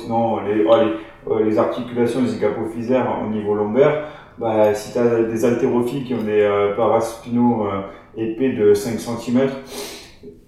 les, 0.47 1.33
euh, 1.33 1.43
les, 1.43 1.57
articulations 1.57 2.25
zygapophysaires 2.25 3.21
au 3.25 3.29
niveau 3.29 3.55
lombaire, 3.55 4.07
bah, 4.37 4.73
si 4.73 4.93
tu 4.93 4.99
as 4.99 5.23
des 5.23 5.45
haltérophiles 5.45 6.03
qui 6.05 6.13
ont 6.13 6.23
des 6.23 6.41
euh, 6.41 6.75
paraspinaux 6.75 7.67
euh, 7.67 7.81
épais 8.17 8.53
de 8.53 8.73
5 8.73 8.99
cm, 8.99 9.49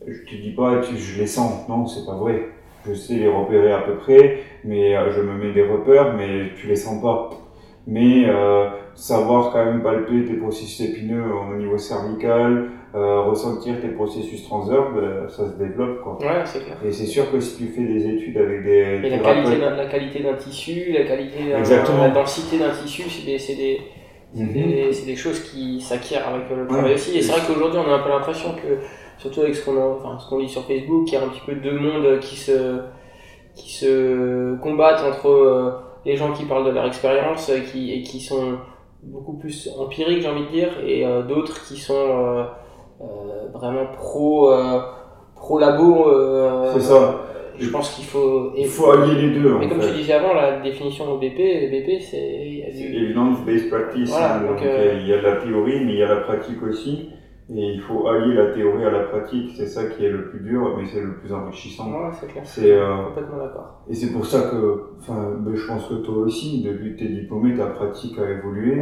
je 0.08 0.30
te 0.30 0.36
dis 0.36 0.52
pas, 0.52 0.80
tu, 0.80 0.98
je 0.98 1.20
les 1.20 1.28
sens. 1.28 1.68
Non, 1.70 1.86
c'est 1.88 2.06
pas 2.06 2.16
vrai. 2.16 2.50
Je 2.86 2.94
sais 2.94 3.16
les 3.16 3.28
repérer 3.28 3.72
à 3.72 3.80
peu 3.80 3.96
près, 3.96 4.40
mais 4.64 4.96
je 5.12 5.22
me 5.22 5.34
mets 5.36 5.54
des 5.54 5.62
repères, 5.62 6.16
mais 6.16 6.54
tu 6.56 6.66
les 6.66 6.76
sens 6.76 7.00
pas. 7.00 7.30
Mais 7.88 8.26
euh, 8.28 8.70
savoir 8.94 9.52
quand 9.52 9.66
même 9.66 9.82
palper 9.82 10.26
tes 10.26 10.36
processus 10.36 10.90
épineux 10.90 11.24
au 11.34 11.56
niveau 11.56 11.78
cervical, 11.78 12.70
euh, 12.94 13.22
ressentir 13.22 13.80
tes 13.82 13.88
processus 13.88 14.44
transverses, 14.44 14.94
ben, 14.94 15.28
ça 15.30 15.48
se 15.48 15.58
développe. 15.58 16.02
Quoi. 16.02 16.18
Ouais, 16.20 16.42
c'est 16.46 16.64
clair. 16.64 16.78
Et 16.86 16.92
c'est 16.92 17.06
sûr 17.06 17.32
que 17.32 17.40
si 17.40 17.58
tu 17.58 17.72
fais 17.72 17.84
des 17.84 18.08
études 18.08 18.38
avec 18.38 18.64
des. 18.64 19.00
Et 19.04 19.10
la 19.10 19.20
qualité, 19.20 19.58
d'un, 19.58 19.76
la 19.76 19.86
qualité 19.86 20.20
d'un 20.22 20.34
tissu, 20.34 20.92
la 20.92 21.04
qualité 21.06 21.52
d'un, 21.52 21.98
la 21.98 22.10
densité 22.10 22.60
d'un 22.60 22.70
tissu, 22.70 23.04
c'est 23.10 23.26
des, 23.26 23.40
c'est 23.40 23.56
des, 23.56 23.82
c'est 24.36 24.44
mhm. 24.44 24.54
des, 24.54 24.94
c'est 24.94 25.06
des 25.06 25.16
choses 25.16 25.40
qui 25.40 25.82
s'acquièrent 25.82 26.28
avec 26.28 26.50
le 26.50 26.68
travail 26.68 26.94
aussi. 26.94 27.18
Et 27.18 27.22
c'est 27.22 27.32
vrai 27.32 27.42
qu'aujourd'hui, 27.48 27.80
on 27.80 27.90
a 27.90 27.96
un 27.96 28.00
peu 28.00 28.10
l'impression 28.10 28.54
que 28.56 28.78
surtout 29.18 29.42
avec 29.42 29.56
ce 29.56 29.66
qu'on 29.66 29.78
enfin, 29.78 30.18
ce 30.20 30.30
qu'on 30.30 30.40
lit 30.40 30.50
sur 30.50 30.66
Facebook, 30.66 31.04
il 31.08 31.14
y 31.14 31.18
a 31.18 31.24
un 31.24 31.28
petit 31.28 31.42
peu 31.46 31.56
deux 31.56 31.78
mondes 31.80 32.20
qui 32.20 32.36
se, 32.36 32.80
qui 33.56 33.72
se 33.72 34.58
combattent 34.58 35.04
entre 35.04 35.28
euh, 35.28 35.72
les 36.06 36.16
gens 36.16 36.34
qui 36.34 36.46
parlent 36.46 36.66
de 36.66 36.72
leur 36.72 36.86
expérience 36.86 37.50
et 37.50 37.64
qui, 37.64 37.94
et 37.94 38.02
qui 38.04 38.20
sont 38.20 38.58
beaucoup 39.04 39.34
plus 39.38 39.70
empiriques, 39.78 40.22
j'ai 40.22 40.30
envie 40.30 40.46
de 40.46 40.52
dire, 40.52 40.70
et 40.86 41.06
euh, 41.06 41.24
d'autres 41.24 41.64
qui 41.66 41.78
sont 41.78 41.94
euh, 41.96 42.44
vraiment 43.54 43.88
pro, 43.96 44.52
pro 45.36 45.60
labo. 45.60 46.08
C'est 46.74 46.82
ça. 46.82 47.26
Je 47.60 47.70
pense 47.70 47.92
qu'il 47.92 48.06
faut. 48.06 48.54
Il 48.58 48.66
faut 48.66 48.92
allier 48.92 49.22
les 49.22 49.40
deux. 49.40 49.56
Mais 49.60 49.70
comme 49.70 49.80
tu 49.80 49.92
disais 49.92 50.14
avant, 50.14 50.34
la 50.34 50.62
définition 50.62 51.16
de 51.16 51.20
BP, 51.20 51.70
BP 51.72 52.02
c'est. 52.02 52.72
C'est 52.74 52.84
evidence-based 52.84 53.70
practice. 53.70 54.14
Hein, 54.16 54.48
donc, 54.48 54.60
il 54.62 55.08
y 55.08 55.14
a 55.14 55.22
la 55.22 55.36
théorie, 55.36 55.86
mais 55.86 55.94
il 55.94 56.00
y 56.00 56.04
a 56.04 56.08
la 56.08 56.22
pratique 56.22 56.62
aussi. 56.64 57.10
Et 57.54 57.74
il 57.74 57.82
faut 57.82 58.08
allier 58.08 58.34
la 58.34 58.54
théorie 58.54 58.86
à 58.86 58.92
la 58.92 59.00
pratique, 59.00 59.52
c'est 59.58 59.68
ça 59.68 59.86
qui 59.86 60.06
est 60.06 60.10
le 60.10 60.30
plus 60.30 60.40
dur, 60.40 60.74
mais 60.78 60.86
c'est 60.88 61.02
le 61.02 61.16
plus 61.16 61.34
enrichissant. 61.34 61.92
Ouais, 61.92 62.10
c'est 62.18 62.28
clair. 62.28 62.44
C'est 62.46 62.72
euh, 62.72 63.04
complètement 63.08 63.38
d'accord. 63.40 63.82
Et 63.90 63.94
c'est 63.94 64.14
pour 64.14 64.26
ça 64.26 64.50
que, 64.50 64.92
enfin, 65.00 65.34
ben, 65.38 65.54
je 65.54 65.68
pense 65.68 65.88
que 65.88 65.96
toi 65.96 66.16
aussi, 66.20 66.64
depuis 66.64 66.94
que 66.94 67.00
tu 67.00 67.06
es 67.06 67.10
diplômé, 67.10 67.54
ta 67.58 67.66
pratique 67.66 68.18
a 68.20 68.30
évolué. 68.30 68.82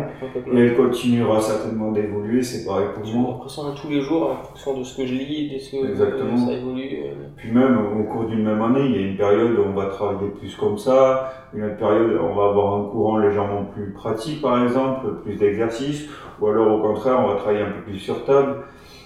et 0.53 0.57
elle 0.59 0.77
continuera 0.77 1.41
certainement 1.41 1.91
d'évoluer, 1.91 2.43
c'est 2.43 2.63
pareil 2.63 2.89
pour 2.93 3.03
moi. 3.03 3.11
J'ai 3.11 3.31
l'impression 3.31 3.63
tous 3.73 3.89
les 3.89 4.01
jours, 4.01 4.29
en 4.29 4.43
fonction 4.43 4.77
de 4.77 4.83
ce 4.83 4.97
que 4.97 5.07
je 5.07 5.15
lis, 5.15 5.51
de 5.51 5.57
ce 5.57 5.71
que 5.71 5.89
Exactement. 5.89 6.37
ça 6.37 6.53
évolue. 6.53 6.98
Euh. 7.39 7.43
Puis 7.43 7.51
même 7.51 7.77
au 7.99 8.03
cours 8.03 8.25
d'une 8.25 8.43
même 8.43 8.61
année, 8.61 8.85
il 8.85 8.91
y 8.91 9.03
a 9.03 9.07
une 9.07 9.17
période 9.17 9.57
où 9.57 9.63
on 9.69 9.73
va 9.73 9.87
travailler 9.87 10.29
plus 10.29 10.55
comme 10.55 10.77
ça, 10.77 11.31
une 11.53 11.63
autre 11.63 11.77
période 11.77 12.11
où 12.13 12.23
on 12.23 12.35
va 12.35 12.49
avoir 12.49 12.75
un 12.75 12.83
courant 12.89 13.17
légèrement 13.17 13.65
plus 13.73 13.91
pratique 13.93 14.41
par 14.41 14.63
exemple, 14.63 15.07
plus 15.23 15.35
d'exercices, 15.35 16.09
ou 16.39 16.47
alors 16.47 16.79
au 16.79 16.81
contraire, 16.81 17.19
on 17.23 17.27
va 17.29 17.35
travailler 17.35 17.61
un 17.61 17.71
peu 17.71 17.81
plus 17.83 17.99
sur 17.99 18.25
table. 18.25 18.63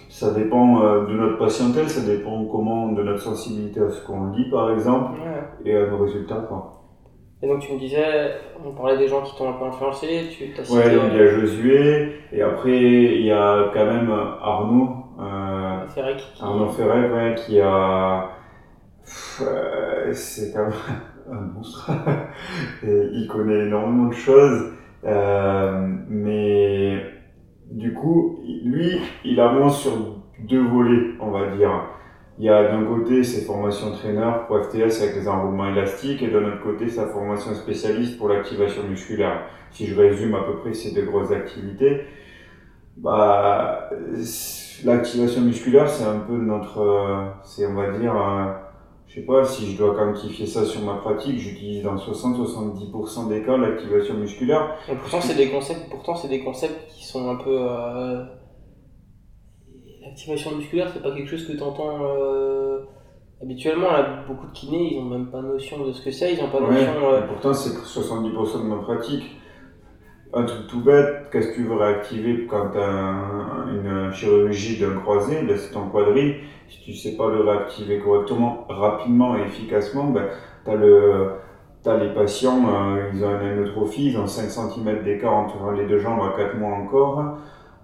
Ça 0.10 0.32
dépend 0.32 0.84
euh, 0.84 1.08
de 1.08 1.14
notre 1.14 1.40
patientèle, 1.40 1.90
ça 1.90 2.08
dépend 2.08 2.46
comment 2.46 2.92
de 2.92 3.02
notre 3.02 3.22
sensibilité 3.22 3.80
à 3.80 3.90
ce 3.90 4.06
qu'on 4.06 4.32
lit 4.32 4.50
par 4.52 4.72
exemple 4.72 5.20
et 5.66 5.76
à 5.76 5.88
nos 5.88 5.98
résultats. 5.98 6.46
Quoi. 6.48 6.82
Et 7.42 7.48
donc 7.48 7.60
tu 7.60 7.74
me 7.74 7.80
disais, 7.80 8.32
on 8.64 8.72
parlait 8.72 8.98
des 8.98 9.08
gens 9.08 9.22
qui 9.22 9.36
t'ont 9.36 9.50
un 9.50 9.54
peu 9.54 9.66
influencé, 9.66 10.30
tu 10.30 10.54
as 10.60 10.64
cité... 10.64 10.78
Ouais, 10.78 10.96
il 11.12 11.18
y 11.18 11.22
a 11.22 11.28
Josué, 11.28 12.14
et 12.32 12.42
après 12.42 12.80
il 12.80 13.26
y 13.26 13.32
a 13.32 13.72
quand 13.74 13.86
même 13.86 14.12
Arnaud. 14.42 14.90
Euh, 15.20 15.53
Ferrec. 15.88 16.24
Arnaud 16.42 16.70
Ferrec, 16.70 17.12
ouais, 17.12 17.36
qui 17.36 17.60
a... 17.60 18.30
c'est 19.04 20.54
quand 20.54 20.70
un 21.32 21.42
monstre. 21.42 21.92
et 22.84 23.10
il 23.14 23.28
connaît 23.28 23.66
énormément 23.66 24.10
de 24.10 24.14
choses. 24.14 24.74
Euh, 25.06 25.88
mais 26.08 27.04
du 27.72 27.94
coup, 27.94 28.40
lui, 28.64 29.00
il 29.26 29.40
avance 29.40 29.82
sur 29.82 29.92
deux 30.40 30.66
volets, 30.66 31.16
on 31.20 31.32
va 31.32 31.56
dire. 31.56 31.90
Il 32.40 32.46
y 32.46 32.50
a 32.50 32.72
d'un 32.72 32.84
côté 32.84 33.24
ses 33.24 33.46
formations 33.46 33.92
traîneur 33.92 34.48
pour 34.48 34.64
FTS 34.64 35.02
avec 35.02 35.16
les 35.16 35.28
enroulements 35.28 35.68
élastiques 35.68 36.24
et 36.24 36.32
d'un 36.32 36.46
autre 36.46 36.64
côté 36.64 36.90
sa 36.90 37.08
formation 37.08 37.54
spécialiste 37.54 38.18
pour 38.18 38.30
l'activation 38.30 38.84
musculaire. 38.90 39.44
Si 39.70 39.86
je 39.86 40.00
résume 40.00 40.34
à 40.34 40.42
peu 40.44 40.58
près 40.58 40.74
ces 40.74 40.96
deux 40.96 41.06
grosses 41.06 41.32
activités, 41.32 42.06
bah, 42.98 43.90
l'activation 44.84 45.42
musculaire 45.42 45.90
c'est 45.90 46.06
un 46.06 46.20
peu 46.20 46.38
notre, 46.38 47.34
c'est 47.44 47.66
on 47.68 47.74
va 47.76 47.92
dire, 47.98 48.14
je 49.14 49.20
sais 49.20 49.26
pas 49.28 49.46
si 49.46 49.72
je 49.72 49.78
dois 49.78 49.94
quantifier 49.94 50.48
ça 50.48 50.66
sur 50.66 50.82
ma 50.82 50.96
pratique, 50.96 51.38
j'utilise 51.38 51.84
dans 51.84 51.96
60-70% 51.96 53.30
des 53.30 53.44
cas 53.44 53.58
l'activation 53.58 54.16
musculaire. 54.16 54.76
Et 54.90 54.96
pourtant, 54.96 55.22
c'est 55.22 55.36
des 55.36 55.50
concepts, 55.50 55.88
pourtant, 55.92 56.16
c'est 56.16 56.30
des 56.30 56.44
concepts 56.44 56.88
qui 56.90 57.06
sont 57.06 57.30
un 57.30 57.36
peu. 57.36 57.56
Euh... 57.56 58.24
L'activation 60.02 60.56
musculaire, 60.56 60.90
c'est 60.92 61.04
pas 61.04 61.12
quelque 61.12 61.30
chose 61.30 61.48
que 61.48 61.54
tu 61.54 61.62
entends 61.62 62.00
euh... 62.02 62.80
habituellement. 63.40 63.92
Là, 63.92 64.24
beaucoup 64.28 64.48
de 64.48 64.52
kinés, 64.52 64.96
ils 64.96 65.00
ont 65.00 65.06
même 65.06 65.30
pas 65.30 65.44
notion 65.44 65.86
de 65.86 65.94
ce 65.94 66.04
que 66.04 66.10
c'est, 66.10 66.34
ils 66.34 66.42
ont 66.42 66.50
pas 66.50 66.62
notion. 66.62 67.14
Euh... 67.14 67.22
Pourtant, 67.28 67.54
c'est 67.54 67.70
70% 67.70 68.64
de 68.64 68.68
ma 68.68 68.82
pratique. 68.82 69.24
Un 70.34 70.46
truc 70.46 70.66
tout 70.66 70.82
bête, 70.82 71.30
qu'est-ce 71.32 71.50
que 71.50 71.56
tu 71.58 71.66
veux 71.66 71.76
réactiver 71.76 72.48
quand 72.48 72.72
tu 72.72 72.80
as 72.80 73.43
une 73.72 74.12
chirurgie 74.14 74.80
d'un 74.80 75.00
croisé 75.00 75.42
ben, 75.44 75.58
C'est 75.58 75.74
ton 75.74 75.88
quadrille 75.90 76.36
si 76.74 76.82
tu 76.82 76.94
sais 76.94 77.16
pas 77.16 77.30
le 77.30 77.42
réactiver 77.42 78.00
correctement, 78.00 78.66
rapidement 78.68 79.38
et 79.38 79.42
efficacement, 79.42 80.06
ben, 80.06 80.26
tu 80.66 80.72
as 80.72 80.76
le, 80.76 81.32
les 81.86 82.14
patients, 82.14 82.64
euh, 82.68 83.10
ils 83.14 83.24
ont 83.24 83.40
une 83.40 83.60
anétrophie, 83.60 84.08
ils 84.08 84.18
ont 84.18 84.28
5 84.28 84.50
cm 84.50 85.04
d'écart 85.04 85.34
entre 85.34 85.72
les 85.72 85.86
deux 85.86 86.00
jambes 86.00 86.22
à 86.22 86.38
4 86.38 86.58
mois 86.58 86.74
encore. 86.74 87.20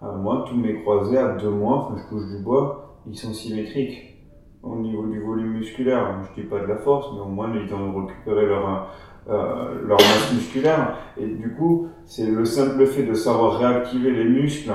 Euh, 0.03 0.15
moi, 0.15 0.45
tous 0.47 0.55
mes 0.55 0.81
croisés 0.81 1.17
à 1.17 1.29
2 1.33 1.49
mois, 1.49 1.89
enfin, 1.91 2.01
je 2.01 2.09
touche 2.09 2.29
du 2.29 2.43
bois, 2.43 2.97
ils 3.07 3.17
sont 3.17 3.33
symétriques 3.33 4.17
au 4.63 4.75
niveau 4.75 5.05
du 5.05 5.21
volume 5.21 5.53
musculaire. 5.53 6.15
Je 6.23 6.41
dis 6.41 6.47
pas 6.47 6.59
de 6.59 6.65
la 6.65 6.77
force, 6.77 7.07
mais 7.13 7.21
au 7.21 7.25
moins 7.25 7.51
ils 7.53 7.73
ont 7.73 8.05
récupéré 8.05 8.45
leur, 8.45 8.87
euh, 9.29 9.85
leur 9.85 9.97
masse 9.97 10.33
musculaire. 10.33 10.95
Et 11.17 11.27
du 11.27 11.53
coup, 11.55 11.87
c'est 12.05 12.27
le 12.27 12.45
simple 12.45 12.85
fait 12.85 13.03
de 13.03 13.13
savoir 13.13 13.59
réactiver 13.59 14.11
les 14.11 14.25
muscles 14.25 14.71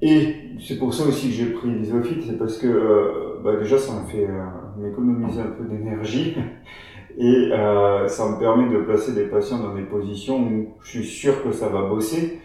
et 0.00 0.34
c'est 0.60 0.78
pour 0.78 0.94
ça 0.94 1.04
aussi 1.06 1.28
que 1.28 1.34
j'ai 1.34 1.46
pris 1.46 1.70
l'isophyte, 1.70 2.24
c'est 2.26 2.38
parce 2.38 2.58
que 2.58 2.66
euh, 2.66 3.40
bah 3.42 3.56
déjà 3.56 3.78
ça 3.78 3.92
me 4.00 4.06
fait 4.06 4.26
euh, 4.26 4.44
m'économiser 4.78 5.40
un 5.40 5.50
peu 5.50 5.64
d'énergie 5.64 6.36
et 7.18 7.50
euh, 7.52 8.06
ça 8.06 8.30
me 8.30 8.38
permet 8.38 8.72
de 8.72 8.82
placer 8.82 9.12
des 9.12 9.24
patients 9.24 9.58
dans 9.58 9.74
des 9.74 9.82
positions 9.82 10.40
où 10.40 10.74
je 10.82 11.00
suis 11.00 11.04
sûr 11.04 11.42
que 11.42 11.52
ça 11.52 11.68
va 11.68 11.82
bosser 11.82 12.40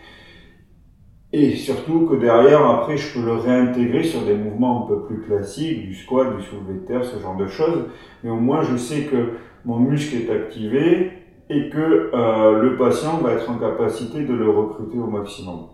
et 1.36 1.56
surtout 1.56 2.06
que 2.06 2.16
derrière 2.16 2.64
après 2.70 2.96
je 2.96 3.14
peux 3.14 3.26
le 3.26 3.34
réintégrer 3.34 4.04
sur 4.04 4.22
des 4.24 4.36
mouvements 4.36 4.86
un 4.86 4.88
peu 4.88 5.06
plus 5.06 5.22
classiques, 5.22 5.88
du 5.88 5.96
squat, 5.96 6.38
du 6.38 6.44
soulevé 6.44 6.76
de 6.76 6.86
terre, 6.86 7.04
ce 7.04 7.20
genre 7.20 7.36
de 7.36 7.48
choses. 7.48 7.86
Mais 8.24 8.30
au 8.30 8.40
moins 8.40 8.62
je 8.62 8.78
sais 8.78 9.06
que 9.06 9.32
mon 9.66 9.80
muscle 9.80 10.16
est 10.16 10.32
activé 10.32 11.12
et 11.50 11.70
que 11.70 12.12
euh, 12.14 12.62
le 12.62 12.78
patient 12.78 13.18
va 13.18 13.34
être 13.34 13.50
en 13.50 13.58
capacité 13.58 14.24
de 14.24 14.34
le 14.34 14.50
recruter 14.50 14.98
au 15.00 15.08
maximum. 15.08 15.70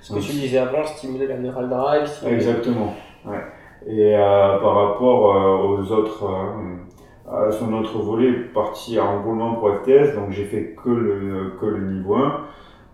Ce 0.00 0.14
que 0.14 0.20
tu 0.20 0.32
disais 0.32 0.58
avant, 0.58 0.84
stimuler 0.84 1.26
la 1.26 1.38
neural 1.38 1.68
drive. 1.68 2.08
Exactement. 2.26 2.94
Et 3.86 4.16
euh, 4.16 4.58
par 4.58 4.74
rapport 4.74 5.36
euh, 5.36 5.78
aux 5.78 5.92
autres, 5.92 6.24
euh, 6.24 7.48
à 7.48 7.50
son 7.52 7.72
autre 7.74 7.98
volet, 7.98 8.32
partie 8.54 8.98
en 8.98 9.22
roulement 9.22 9.54
pour 9.54 9.70
FTS, 9.70 10.14
donc 10.14 10.30
j'ai 10.30 10.44
fait 10.44 10.74
que 10.82 10.90
le, 10.90 11.52
que 11.60 11.66
le 11.66 11.92
niveau 11.92 12.16
1. 12.16 12.40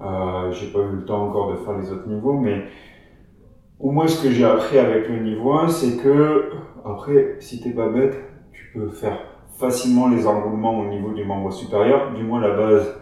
Euh, 0.03 0.53
j'ai 0.53 0.67
pas 0.67 0.81
eu 0.81 0.97
le 0.97 1.05
temps 1.05 1.29
encore 1.29 1.53
de 1.53 1.57
faire 1.57 1.79
les 1.79 1.91
autres 1.91 2.09
niveaux, 2.09 2.35
mais 2.35 2.65
au 3.81 3.91
moins 3.91 4.07
ce 4.07 4.23
que 4.23 4.31
j'ai 4.31 4.45
appris 4.45 4.79
avec 4.79 5.09
le 5.09 5.21
niveau 5.21 5.55
1, 5.55 5.69
c'est 5.69 6.03
que, 6.03 6.51
après, 6.85 7.37
si 7.39 7.61
t'es 7.61 7.71
pas 7.71 7.89
bête, 7.89 8.17
tu 8.53 8.71
peux 8.75 8.89
faire 8.91 9.19
facilement 9.59 10.09
les 10.09 10.27
enroulements 10.27 10.81
au 10.81 10.87
niveau 10.87 11.13
du 11.13 11.25
membre 11.25 11.53
supérieur, 11.53 12.13
du 12.13 12.25
moins 12.25 12.41
la 12.41 12.57
base 12.57 13.01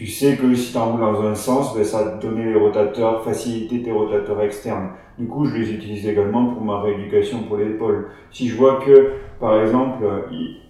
tu 0.00 0.06
sais 0.06 0.34
que 0.38 0.54
si 0.54 0.72
tu 0.72 0.78
enroules 0.78 1.02
dans 1.02 1.22
un 1.24 1.34
sens, 1.34 1.76
ben, 1.76 1.84
ça 1.84 2.02
va 2.02 2.10
te 2.12 2.26
les 2.26 2.54
rotateurs, 2.54 3.22
faciliter 3.22 3.82
tes 3.82 3.92
rotateurs 3.92 4.40
externes. 4.40 4.92
Du 5.18 5.26
coup, 5.26 5.44
je 5.44 5.54
les 5.54 5.74
utilise 5.74 6.08
également 6.08 6.46
pour 6.46 6.62
ma 6.62 6.80
rééducation 6.80 7.42
pour 7.42 7.58
l'épaule. 7.58 8.06
Si 8.30 8.48
je 8.48 8.56
vois 8.56 8.76
que, 8.76 9.10
par 9.38 9.60
exemple, 9.60 10.02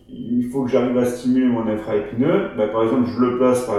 il 0.08 0.48
faut 0.50 0.64
que 0.64 0.70
j'arrive 0.72 0.98
à 0.98 1.04
stimuler 1.04 1.46
mon 1.46 1.64
infraépineux, 1.68 2.48
ben, 2.56 2.72
par 2.72 2.82
exemple, 2.82 3.08
je 3.08 3.20
le 3.20 3.38
place 3.38 3.70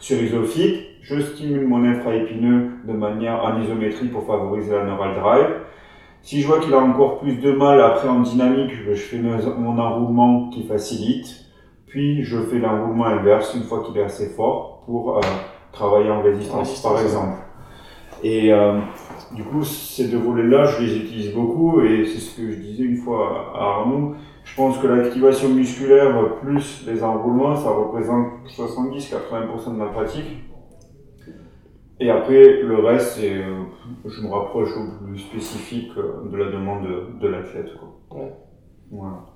sur 0.00 0.20
isophyte, 0.20 0.80
je 1.02 1.20
stimule 1.20 1.68
mon 1.68 1.84
infraépineux 1.84 2.70
de 2.84 2.92
manière 2.92 3.44
en 3.44 3.60
isométrie 3.60 4.08
pour 4.08 4.26
favoriser 4.26 4.72
la 4.72 4.86
neural 4.86 5.14
drive. 5.14 5.54
Si 6.22 6.40
je 6.40 6.48
vois 6.48 6.58
qu'il 6.58 6.74
a 6.74 6.80
encore 6.80 7.20
plus 7.20 7.36
de 7.36 7.52
mal 7.52 7.80
après 7.80 8.08
en 8.08 8.22
dynamique, 8.22 8.72
je 8.84 8.94
fais 8.96 9.18
mon 9.18 9.78
enroulement 9.78 10.48
qui 10.48 10.64
facilite. 10.64 11.45
Puis 11.86 12.24
je 12.24 12.38
fais 12.38 12.58
l'enroulement 12.58 13.06
inverse 13.06 13.54
une 13.54 13.62
fois 13.62 13.82
qu'il 13.84 13.96
est 13.96 14.02
assez 14.02 14.28
fort 14.30 14.82
pour 14.86 15.18
euh, 15.18 15.20
travailler 15.72 16.10
en 16.10 16.22
résistance, 16.22 16.82
par 16.82 17.00
exemple. 17.00 17.38
Et 18.22 18.52
euh, 18.52 18.80
du 19.32 19.44
coup, 19.44 19.62
ces 19.62 20.08
deux 20.08 20.18
volets-là, 20.18 20.64
je 20.64 20.82
les 20.82 20.96
utilise 20.96 21.34
beaucoup 21.34 21.80
et 21.82 22.06
c'est 22.06 22.18
ce 22.18 22.36
que 22.36 22.50
je 22.50 22.56
disais 22.56 22.84
une 22.84 22.96
fois 22.96 23.52
à 23.54 23.80
Arnaud. 23.80 24.14
Je 24.44 24.54
pense 24.54 24.78
que 24.78 24.86
l'activation 24.86 25.48
musculaire 25.48 26.36
plus 26.40 26.84
les 26.86 27.02
enroulements, 27.02 27.56
ça 27.56 27.70
représente 27.70 28.46
70-80% 28.48 29.72
de 29.72 29.76
ma 29.76 29.86
pratique. 29.86 30.44
Et 31.98 32.10
après, 32.10 32.62
le 32.62 32.78
reste, 32.78 33.18
euh, 33.22 33.64
je 34.04 34.22
me 34.22 34.28
rapproche 34.28 34.70
au 34.76 35.04
plus 35.04 35.18
spécifique 35.18 35.92
de 35.94 36.36
la 36.36 36.50
demande 36.50 36.84
de, 36.84 37.18
de 37.20 37.28
l'athlète. 37.28 37.70
Quoi. 37.78 38.18
Ouais. 38.18 38.32
Voilà. 38.90 39.35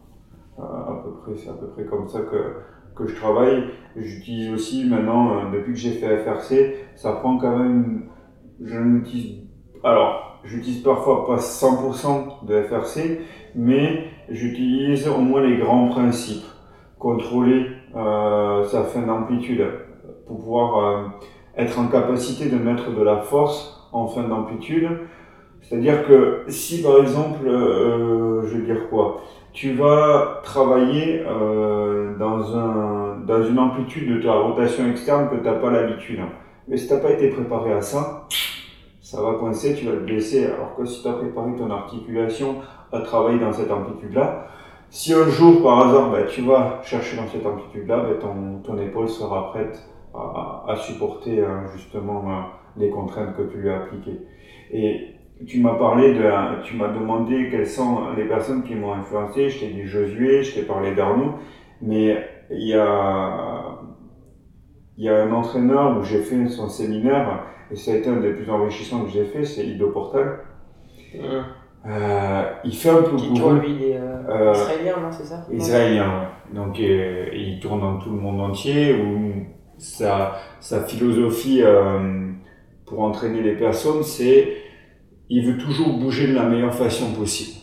Euh, 0.60 0.92
à 0.92 1.02
peu 1.02 1.12
près, 1.22 1.34
c'est 1.36 1.48
à 1.48 1.54
peu 1.54 1.68
près 1.68 1.84
comme 1.84 2.08
ça 2.08 2.20
que, 2.20 3.06
je 3.06 3.14
travaille. 3.14 3.64
J'utilise 3.96 4.52
aussi 4.52 4.84
maintenant, 4.84 5.30
euh, 5.30 5.50
depuis 5.52 5.72
que 5.72 5.78
j'ai 5.78 5.92
fait 5.92 6.18
FRC, 6.18 6.74
ça 6.96 7.12
prend 7.12 7.38
quand 7.38 7.56
même, 7.56 8.10
je 8.62 8.78
alors, 9.82 10.40
j'utilise 10.44 10.82
parfois 10.82 11.26
pas 11.26 11.36
100% 11.36 12.44
de 12.46 12.62
FRC, 12.62 13.20
mais 13.54 14.04
j'utilise 14.28 15.08
au 15.08 15.20
moins 15.20 15.40
les 15.40 15.56
grands 15.56 15.88
principes. 15.88 16.44
Contrôler 16.98 17.68
euh, 17.96 18.64
sa 18.64 18.84
fin 18.84 19.00
d'amplitude 19.00 19.64
pour 20.26 20.36
pouvoir 20.36 21.14
être 21.56 21.78
en 21.78 21.86
capacité 21.86 22.50
de 22.50 22.56
mettre 22.56 22.94
de 22.94 23.02
la 23.02 23.22
force 23.22 23.88
en 23.92 24.06
fin 24.08 24.24
d'amplitude. 24.24 24.88
C'est-à-dire 25.62 26.06
que 26.06 26.44
si 26.48 26.82
par 26.82 26.98
exemple, 26.98 27.46
euh, 27.46 28.42
je 28.46 28.56
veux 28.56 28.62
dire 28.62 28.88
quoi, 28.88 29.22
tu 29.52 29.72
vas 29.72 30.40
travailler 30.42 31.22
euh, 31.26 32.16
dans, 32.18 32.56
un, 32.56 33.18
dans 33.26 33.42
une 33.42 33.58
amplitude 33.58 34.16
de 34.16 34.22
ta 34.22 34.32
rotation 34.32 34.88
externe 34.88 35.28
que 35.28 35.36
tu 35.36 35.42
n'as 35.42 35.54
pas 35.54 35.70
l'habitude. 35.70 36.20
Mais 36.68 36.76
si 36.76 36.86
tu 36.86 36.94
n'as 36.94 37.00
pas 37.00 37.10
été 37.10 37.30
préparé 37.30 37.72
à 37.72 37.80
ça, 37.80 38.26
ça 39.00 39.20
va 39.22 39.34
coincer, 39.34 39.74
tu 39.74 39.86
vas 39.86 39.92
te 39.92 40.04
blesser. 40.04 40.46
Alors 40.46 40.76
que 40.76 40.84
si 40.84 41.02
tu 41.02 41.08
as 41.08 41.14
préparé 41.14 41.54
ton 41.56 41.70
articulation 41.70 42.56
à 42.92 43.00
travailler 43.00 43.40
dans 43.40 43.52
cette 43.52 43.70
amplitude-là, 43.70 44.46
si 44.88 45.12
un 45.14 45.28
jour 45.28 45.62
par 45.62 45.86
hasard 45.86 46.10
bah, 46.10 46.24
tu 46.28 46.42
vas 46.42 46.80
chercher 46.82 47.16
dans 47.16 47.26
cette 47.28 47.46
amplitude-là, 47.46 47.98
bah, 47.98 48.14
ton, 48.20 48.60
ton 48.64 48.80
épaule 48.80 49.08
sera 49.08 49.50
prête 49.52 49.88
à, 50.14 50.64
à 50.68 50.76
supporter 50.76 51.44
hein, 51.44 51.64
justement 51.74 52.24
euh, 52.28 52.40
les 52.76 52.90
contraintes 52.90 53.36
que 53.36 53.42
tu 53.42 53.58
lui 53.58 53.70
as 53.70 53.82
appliquées. 53.82 54.20
Et 54.72 55.14
tu 55.46 55.60
m'as 55.60 55.74
parlé 55.74 56.14
de, 56.14 56.62
tu 56.62 56.76
m'as 56.76 56.88
demandé 56.88 57.48
quelles 57.50 57.66
sont 57.66 58.12
les 58.16 58.24
personnes 58.24 58.62
qui 58.62 58.74
m'ont 58.74 58.92
influencé. 58.92 59.48
Je 59.48 59.60
t'ai 59.60 59.68
dit 59.68 59.84
Josué, 59.84 60.42
je 60.42 60.54
t'ai 60.54 60.62
parlé 60.62 60.94
d'Arnaud, 60.94 61.34
mais 61.80 62.26
il 62.50 62.66
y 62.68 62.74
a, 62.74 63.78
il 64.96 65.04
y 65.04 65.08
a 65.08 65.22
un 65.22 65.32
entraîneur 65.32 65.98
où 65.98 66.02
j'ai 66.02 66.20
fait 66.20 66.46
son 66.48 66.68
séminaire 66.68 67.44
et 67.70 67.76
ça 67.76 67.92
a 67.92 67.94
été 67.96 68.10
un 68.10 68.16
des 68.20 68.32
plus 68.32 68.50
enrichissants 68.50 69.04
que 69.04 69.10
j'ai 69.10 69.24
fait, 69.24 69.44
c'est 69.44 69.66
Ido 69.66 69.90
Portal. 69.90 70.40
Hum. 71.14 71.44
Euh, 71.86 72.42
il 72.64 72.76
fait 72.76 72.90
un 72.90 73.02
peu 73.02 73.16
Qui 73.16 73.32
tourne, 73.32 73.60
lui, 73.60 73.72
il 73.72 73.82
est 73.84 73.96
euh, 73.96 74.18
Euh, 74.28 74.52
israélien, 74.52 74.96
non, 75.00 75.10
c'est 75.10 75.24
ça? 75.24 75.46
Israélien, 75.50 76.04
ouais. 76.04 76.54
Donc 76.54 76.78
euh, 76.78 77.28
il 77.32 77.58
tourne 77.58 77.80
dans 77.80 77.96
tout 77.98 78.10
le 78.10 78.16
monde 78.16 78.38
entier 78.40 78.94
où 78.94 79.46
sa, 79.78 80.34
sa 80.60 80.82
philosophie 80.82 81.62
euh, 81.62 82.28
pour 82.84 83.00
entraîner 83.00 83.40
les 83.40 83.54
personnes, 83.54 84.02
c'est 84.02 84.48
il 85.30 85.46
veut 85.46 85.56
toujours 85.56 85.96
bouger 85.96 86.26
de 86.26 86.34
la 86.34 86.42
meilleure 86.42 86.74
façon 86.74 87.12
possible. 87.12 87.56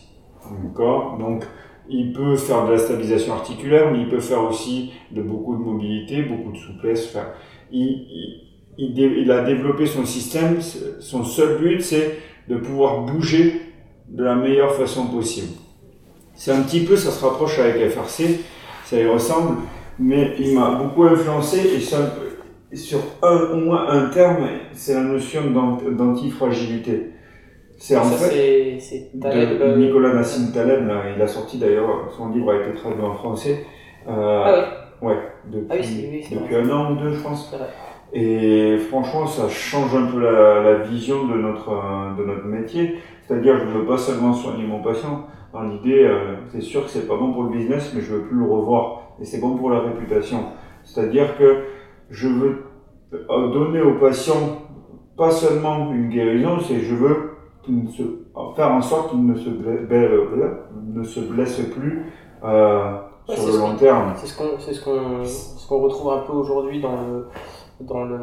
D'accord? 0.64 1.18
Donc 1.18 1.44
il 1.88 2.12
peut 2.12 2.36
faire 2.36 2.66
de 2.66 2.72
la 2.72 2.78
stabilisation 2.78 3.34
articulaire, 3.34 3.92
mais 3.92 4.00
il 4.00 4.08
peut 4.08 4.20
faire 4.20 4.42
aussi 4.42 4.92
de 5.10 5.22
beaucoup 5.22 5.54
de 5.54 5.60
mobilité, 5.60 6.22
beaucoup 6.22 6.52
de 6.52 6.56
souplesse. 6.56 7.14
Il, 7.70 9.30
a 9.30 9.44
développé 9.44 9.86
son 9.86 10.04
système. 10.04 10.60
Son 11.00 11.24
seul 11.24 11.58
but, 11.58 11.82
c'est 11.82 12.18
de 12.48 12.56
pouvoir 12.56 13.04
bouger 13.04 13.60
de 14.08 14.24
la 14.24 14.34
meilleure 14.34 14.74
façon 14.74 15.06
possible. 15.06 15.52
C'est 16.34 16.52
un 16.52 16.62
petit 16.62 16.80
peu, 16.80 16.96
ça 16.96 17.10
se 17.10 17.22
rapproche 17.24 17.58
avec 17.58 17.90
FRC, 17.90 18.40
ça 18.84 18.98
y 18.98 19.06
ressemble, 19.06 19.56
mais 19.98 20.34
il 20.38 20.54
m'a 20.54 20.70
beaucoup 20.70 21.04
influencé 21.04 21.58
et 21.74 21.80
sur 22.76 22.98
au 23.22 23.56
moins 23.56 23.88
un 23.90 24.08
terme, 24.08 24.46
c'est 24.72 24.94
la 24.94 25.02
notion 25.02 25.50
d'ant- 25.50 25.78
d'antifragilité. 25.90 27.12
C'est 27.78 27.96
en 27.96 28.02
Ça, 28.04 28.28
fait 28.28 28.78
c'est 28.80 29.10
de 29.14 29.26
euh, 29.28 29.76
Nicolas 29.76 30.12
Nassim 30.12 30.52
Taleb, 30.52 30.86
là, 30.88 31.02
il 31.14 31.22
a 31.22 31.28
sorti 31.28 31.58
d'ailleurs, 31.58 32.10
son 32.10 32.30
livre 32.30 32.50
a 32.50 32.56
été 32.56 32.74
traduit 32.74 33.02
en 33.02 33.14
français. 33.14 33.64
Euh, 34.08 34.42
Ah 34.44 34.52
oui, 35.00 35.08
Ouais, 35.08 35.16
depuis, 35.46 35.66
Ah 35.70 35.74
oui, 35.80 36.08
oui, 36.10 36.24
depuis 36.38 36.56
un 36.56 36.70
an 36.70 36.92
ou 36.92 36.96
deux, 36.96 37.10
je 37.12 37.22
pense. 37.22 37.54
Et 38.12 38.78
franchement, 38.78 39.26
ça 39.26 39.48
change 39.48 39.94
un 39.94 40.06
peu 40.06 40.18
la, 40.20 40.60
la 40.62 40.74
vision 40.78 41.26
de 41.28 41.34
notre, 41.34 41.70
euh, 41.70 42.16
de 42.18 42.24
notre 42.24 42.46
métier. 42.46 42.96
C'est-à-dire, 43.26 43.58
je 43.58 43.64
ne 43.66 43.70
veux 43.70 43.86
pas 43.86 43.98
seulement 43.98 44.32
soigner 44.32 44.64
mon 44.66 44.82
patient. 44.82 45.26
Dans 45.52 45.62
l'idée, 45.62 46.02
euh, 46.04 46.34
c'est 46.50 46.60
sûr 46.60 46.82
que 46.84 46.90
c'est 46.90 47.06
pas 47.06 47.16
bon 47.16 47.32
pour 47.32 47.44
le 47.44 47.50
business, 47.50 47.92
mais 47.94 48.00
je 48.00 48.12
veux 48.14 48.22
plus 48.22 48.36
le 48.38 48.44
revoir. 48.44 49.12
Et 49.20 49.24
c'est 49.24 49.40
bon 49.40 49.56
pour 49.56 49.70
la 49.70 49.80
réputation. 49.80 50.38
C'est-à-dire 50.82 51.36
que 51.38 51.64
je 52.10 52.28
veux 52.28 52.64
donner 53.52 53.82
au 53.82 53.94
patient 53.94 54.62
pas 55.16 55.30
seulement 55.30 55.92
une 55.92 56.08
guérison, 56.08 56.58
c'est 56.60 56.80
je 56.80 56.94
veux 56.94 57.27
qu'il 57.68 57.84
ne 57.84 57.90
se, 57.90 58.02
faire 58.56 58.72
en 58.72 58.80
sorte 58.80 59.10
qu'il 59.10 59.26
ne 59.26 59.36
se 59.36 59.50
blesse, 59.50 59.80
ne 60.94 61.04
se 61.04 61.20
blesse 61.20 61.60
plus 61.60 62.06
euh, 62.44 62.92
Ouais, 63.28 63.36
sur 63.36 63.46
le 63.46 63.52
ce 63.52 63.58
long 63.58 63.76
terme. 63.76 64.12
C'est 64.16 64.26
ce 64.26 64.38
qu'on 64.38 64.58
c'est 64.58 64.72
ce 64.72 64.82
qu'on 64.82 65.22
ce 65.24 65.68
qu'on 65.68 65.80
retrouve 65.80 66.12
un 66.12 66.20
peu 66.20 66.32
aujourd'hui 66.32 66.80
dans 66.80 66.96
le 66.96 67.26
dans 67.80 68.04
le 68.04 68.16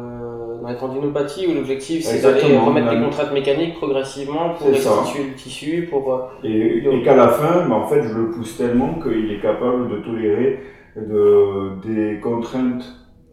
dans 0.60 0.68
la 0.68 0.74
tendinopathie 0.74 1.46
où 1.46 1.54
l'objectif 1.54 2.02
c'est 2.02 2.20
d'aller 2.20 2.58
remettre 2.58 2.90
des 2.90 3.00
contraintes 3.00 3.32
mécaniques 3.32 3.76
progressivement 3.76 4.54
pour 4.58 4.66
restituer 4.66 5.28
le 5.28 5.34
tissu 5.34 5.88
pour 5.88 6.12
euh, 6.12 6.18
Et, 6.42 7.02
qu'à 7.04 7.14
la 7.14 7.28
fin, 7.28 7.68
bah, 7.68 7.76
en 7.76 7.86
fait, 7.86 8.02
je 8.02 8.14
le 8.14 8.30
pousse 8.30 8.56
tellement 8.56 8.94
qu'il 8.94 9.30
est 9.30 9.40
capable 9.40 9.88
de 9.90 9.96
tolérer 9.98 10.60
de, 10.96 11.80
des 11.86 12.20
contraintes 12.20 12.84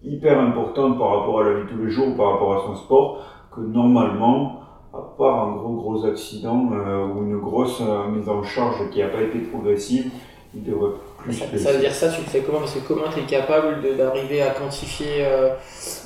hyper 0.03 0.39
importantes 0.39 0.99
par 0.99 1.19
rapport 1.19 1.41
à 1.41 1.43
la 1.45 1.53
vie 1.53 1.63
de 1.63 1.69
tous 1.69 1.83
les 1.83 1.89
jours, 1.89 2.15
par 2.15 2.33
rapport 2.33 2.55
à 2.55 2.67
son 2.67 2.75
sport, 2.75 3.25
que 3.55 3.61
normalement, 3.61 4.62
à 4.93 5.01
part 5.17 5.47
un 5.47 5.55
gros 5.55 5.73
gros 5.75 6.05
accident 6.05 6.69
euh, 6.71 7.07
ou 7.07 7.23
une 7.23 7.39
grosse 7.39 7.81
euh, 7.81 8.07
mise 8.09 8.29
en 8.29 8.43
charge 8.43 8.89
qui 8.91 8.99
n'a 8.99 9.07
pas 9.07 9.21
été 9.21 9.39
progressive, 9.39 10.11
il 10.55 10.63
devrait 10.63 10.91
plus 11.17 11.33
ça, 11.33 11.45
ça 11.57 11.71
veut 11.73 11.79
dire 11.79 11.93
ça 11.93 12.09
tu 12.09 12.21
le 12.21 12.27
fais 12.27 12.41
comment? 12.41 12.59
Parce 12.59 12.73
que 12.75 12.87
comment 12.87 13.05
tu 13.11 13.21
es 13.21 13.23
capable 13.23 13.81
d'arriver 13.97 14.41
à 14.41 14.51
quantifier 14.51 15.25
euh, 15.25 15.49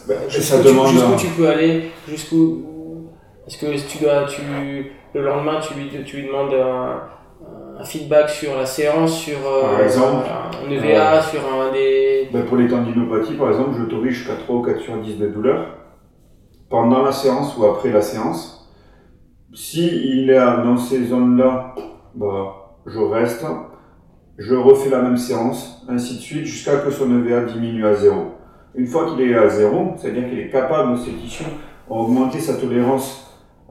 Bah, 0.08 0.14
jusqu'où 0.30 0.58
tu- 1.18 1.28
peux 1.36 1.48
aller 1.50 1.92
jusqu'où 2.08 2.64
est-ce 3.46 3.58
que 3.58 3.76
si 3.78 3.86
tu 3.98 4.04
dois 4.04 4.24
tu 4.26 4.42
le 5.14 5.22
lendemain 5.22 5.60
tu 5.60 5.74
lui 5.74 5.90
tu 6.06 6.18
lui 6.18 6.28
demandes 6.28 6.54
un, 6.54 7.02
un 7.80 7.84
feedback 7.84 8.30
sur 8.30 8.56
la 8.56 8.66
séance 8.66 9.18
sur 9.18 9.38
euh, 9.46 9.62
Par 9.64 9.82
exemple, 9.82 10.26
un 10.66 10.72
EVA 10.72 11.22
sur 11.22 11.42
un 11.42 11.72
des 11.74 12.30
Ben, 12.32 12.46
pour 12.46 12.58
les 12.58 12.68
tendinopathies, 12.70 13.34
par 13.36 13.50
exemple, 13.50 13.72
j'autorise 13.78 14.14
jusqu'à 14.14 14.36
3 14.36 14.56
ou 14.56 14.62
4 14.62 14.80
sur 14.80 14.98
10 14.98 15.18
de 15.18 15.28
douleur 15.28 15.66
pendant 16.70 17.02
la 17.04 17.12
séance 17.12 17.56
ou 17.58 17.66
après 17.66 17.90
la 17.92 18.02
séance. 18.02 18.57
Si 19.54 19.88
il 19.88 20.30
est 20.30 20.36
dans 20.38 20.78
ces 20.78 21.06
zones-là, 21.06 21.74
bah, 22.16 22.76
je 22.86 23.00
reste, 23.00 23.46
je 24.38 24.56
refais 24.56 24.90
la 24.90 25.02
même 25.02 25.18
séance, 25.18 25.86
ainsi 25.90 26.16
de 26.16 26.20
suite, 26.20 26.46
jusqu'à 26.46 26.78
que 26.78 26.90
son 26.92 27.10
EVA 27.20 27.42
diminue 27.46 27.86
à 27.86 27.94
zéro. 27.94 28.34
Une 28.76 28.86
fois 28.86 29.06
qu'il 29.10 29.22
est 29.22 29.36
à 29.36 29.48
zéro, 29.48 29.94
c'est-à-dire 29.96 30.28
qu'il 30.30 30.40
est 30.40 30.50
capable, 30.50 30.98
ces 30.98 31.12
tissus, 31.12 31.46
à 31.90 31.94
augmenter 31.94 32.40
sa 32.40 32.56
tolérance 32.56 33.24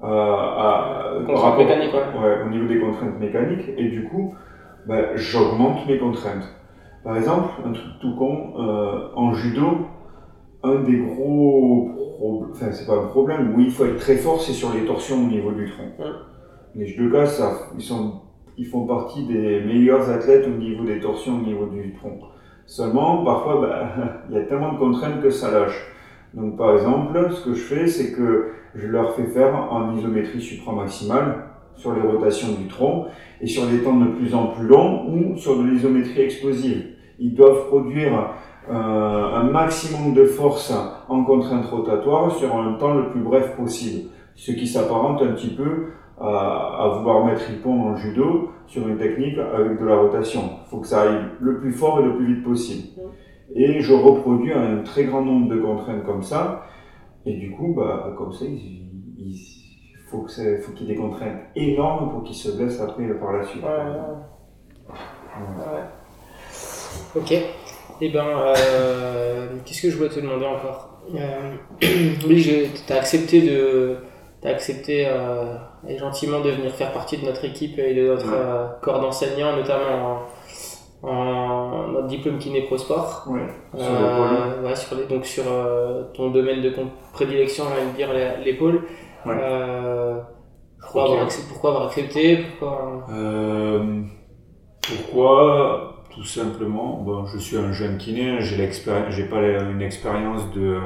euh, 0.02 0.06
à, 0.06 1.12
par 1.26 1.34
contraintes 1.34 1.42
rapport- 1.42 1.56
ouais. 1.94 2.20
Ouais, 2.20 2.36
au 2.46 2.50
niveau 2.50 2.66
des 2.66 2.80
contraintes 2.80 3.18
mécaniques, 3.20 3.68
et 3.76 3.88
du 3.88 4.04
coup, 4.04 4.34
ben, 4.86 5.04
j'augmente 5.14 5.86
mes 5.86 5.98
contraintes. 5.98 6.48
Par 7.04 7.16
exemple, 7.16 7.48
un 7.64 7.72
truc 7.72 7.92
tout 8.00 8.16
con, 8.16 8.54
euh, 8.58 9.08
en 9.14 9.32
judo, 9.34 9.86
un 10.64 10.76
des 10.80 10.96
gros 10.98 11.90
problèmes, 12.16 12.50
enfin 12.50 12.72
c'est 12.72 12.86
pas 12.86 12.96
un 12.96 13.06
problème, 13.06 13.54
où 13.54 13.60
il 13.60 13.70
faut 13.70 13.84
être 13.84 13.96
très 13.96 14.16
fort, 14.16 14.40
c'est 14.40 14.52
sur 14.52 14.72
les 14.72 14.84
torsions 14.84 15.24
au 15.24 15.28
niveau 15.28 15.52
du 15.52 15.70
tronc. 15.70 15.92
Ouais. 15.98 16.12
Les 16.74 16.86
judokas, 16.86 17.26
ça, 17.26 17.52
ils, 17.76 17.82
sont, 17.82 18.20
ils 18.58 18.66
font 18.66 18.86
partie 18.86 19.24
des 19.26 19.60
meilleurs 19.60 20.10
athlètes 20.10 20.46
au 20.46 20.58
niveau 20.58 20.84
des 20.84 21.00
torsions 21.00 21.38
au 21.38 21.42
niveau 21.42 21.66
du 21.66 21.94
tronc. 21.94 22.18
Seulement, 22.66 23.24
parfois, 23.24 23.60
ben, 23.60 24.10
il 24.30 24.36
y 24.36 24.38
a 24.38 24.44
tellement 24.44 24.72
de 24.72 24.78
contraintes 24.78 25.22
que 25.22 25.30
ça 25.30 25.50
lâche. 25.50 25.86
Donc 26.34 26.56
par 26.58 26.74
exemple, 26.74 27.30
ce 27.32 27.44
que 27.44 27.54
je 27.54 27.62
fais, 27.62 27.86
c'est 27.86 28.12
que 28.12 28.50
je 28.74 28.86
leur 28.88 29.14
fais 29.14 29.26
faire 29.26 29.54
en 29.72 29.96
isométrie 29.96 30.40
supramaximale 30.40 31.46
sur 31.76 31.94
les 31.94 32.00
rotations 32.00 32.52
du 32.52 32.68
tronc 32.68 33.06
et 33.40 33.46
sur 33.46 33.66
des 33.66 33.78
temps 33.78 33.96
de 33.96 34.10
plus 34.10 34.34
en 34.34 34.48
plus 34.48 34.66
longs 34.66 35.06
ou 35.08 35.36
sur 35.36 35.58
de 35.58 35.68
l'isométrie 35.68 36.22
explosive. 36.22 36.84
Ils 37.18 37.34
doivent 37.34 37.68
produire 37.68 38.34
un 38.70 39.44
maximum 39.44 40.14
de 40.14 40.24
force 40.24 40.72
en 41.08 41.24
contrainte 41.24 41.66
rotatoire 41.66 42.32
sur 42.32 42.54
un 42.56 42.74
temps 42.74 42.94
le 42.94 43.10
plus 43.10 43.20
bref 43.20 43.56
possible, 43.56 44.10
ce 44.34 44.52
qui 44.52 44.66
s'apparente 44.66 45.22
un 45.22 45.32
petit 45.32 45.54
peu 45.54 45.92
à, 46.20 46.84
à 46.84 46.88
vouloir 46.96 47.24
mettre 47.24 47.50
Ippon 47.50 47.90
en 47.90 47.96
judo 47.96 48.50
sur 48.66 48.88
une 48.88 48.98
technique 48.98 49.38
avec 49.38 49.80
de 49.80 49.84
la 49.84 49.96
rotation. 49.96 50.40
Il 50.64 50.70
faut 50.70 50.78
que 50.80 50.86
ça 50.86 51.02
aille 51.02 51.24
le 51.40 51.60
plus 51.60 51.72
fort 51.72 52.00
et 52.00 52.02
le 52.02 52.16
plus 52.16 52.34
vite 52.34 52.44
possible. 52.44 52.88
Et 53.54 53.80
je 53.80 53.92
reproduis 53.92 54.52
un 54.52 54.82
très 54.82 55.04
grand 55.04 55.22
nombre 55.22 55.48
de 55.48 55.60
contraintes 55.60 56.04
comme 56.04 56.22
ça, 56.22 56.62
et 57.24 57.34
du 57.34 57.52
coup, 57.52 57.74
bah, 57.76 58.12
comme 58.18 58.32
ça, 58.32 58.44
il, 58.44 58.82
il 59.18 59.36
faut 60.10 60.22
qu'il 60.22 60.44
y 60.44 60.90
ait 60.90 60.94
des 60.94 61.00
contraintes 61.00 61.38
énormes 61.54 62.10
pour 62.10 62.24
qu'il 62.24 62.34
se 62.34 62.56
blesse 62.56 62.80
après 62.80 63.08
par 63.14 63.32
la 63.32 63.44
suite. 63.44 63.62
Ouais, 63.62 63.68
ouais. 63.68 64.96
Ouais. 65.58 65.84
Ok. 67.14 67.34
Eh 68.00 68.10
ben, 68.10 68.26
euh, 68.26 69.46
qu'est-ce 69.64 69.82
que 69.82 69.90
je 69.90 69.96
voulais 69.96 70.08
te 70.08 70.20
demander 70.20 70.46
encore 70.46 71.00
euh, 71.14 71.54
Oui, 72.26 72.68
tu 72.86 72.92
as 72.92 72.96
accepté 72.96 73.42
de, 73.42 73.96
as 74.44 74.50
accepté 74.50 75.06
euh, 75.06 75.54
gentiment 75.98 76.40
de 76.40 76.50
venir 76.50 76.72
faire 76.72 76.92
partie 76.92 77.16
de 77.16 77.24
notre 77.24 77.44
équipe 77.44 77.78
et 77.78 77.94
de 77.94 78.08
notre 78.08 78.80
corps 78.82 79.00
d'enseignants, 79.00 79.56
notamment 79.56 80.20
en, 81.02 81.08
en, 81.08 81.88
notre 81.88 82.08
diplôme 82.08 82.38
kiné 82.38 82.62
pro 82.62 82.76
sport. 82.76 83.24
Ouais. 83.28 83.40
Ouais, 83.74 84.76
sur 84.76 84.96
les, 84.96 85.06
donc 85.06 85.24
sur 85.24 85.44
ton 86.14 86.30
domaine 86.30 86.60
de 86.62 86.72
prédilection, 87.12 87.64
on 87.64 87.70
va 87.70 87.92
dire 87.96 88.08
l'épaule. 88.44 88.82
Ouais. 89.24 89.36
Pourquoi, 90.80 91.04
avoir 91.04 91.22
accepté, 91.22 91.48
pourquoi 91.48 91.70
avoir 91.70 91.86
accepté? 91.86 92.44
Pourquoi 92.58 93.06
pourquoi 94.86 95.95
Tout 96.16 96.24
simplement, 96.24 97.02
bon, 97.04 97.26
je 97.26 97.38
suis 97.38 97.58
un 97.58 97.72
jeune 97.72 97.98
kiné, 97.98 98.38
j'ai 98.40 98.56
pas 99.24 99.38
une 99.70 99.82
expérience 99.82 100.50
de, 100.54 100.78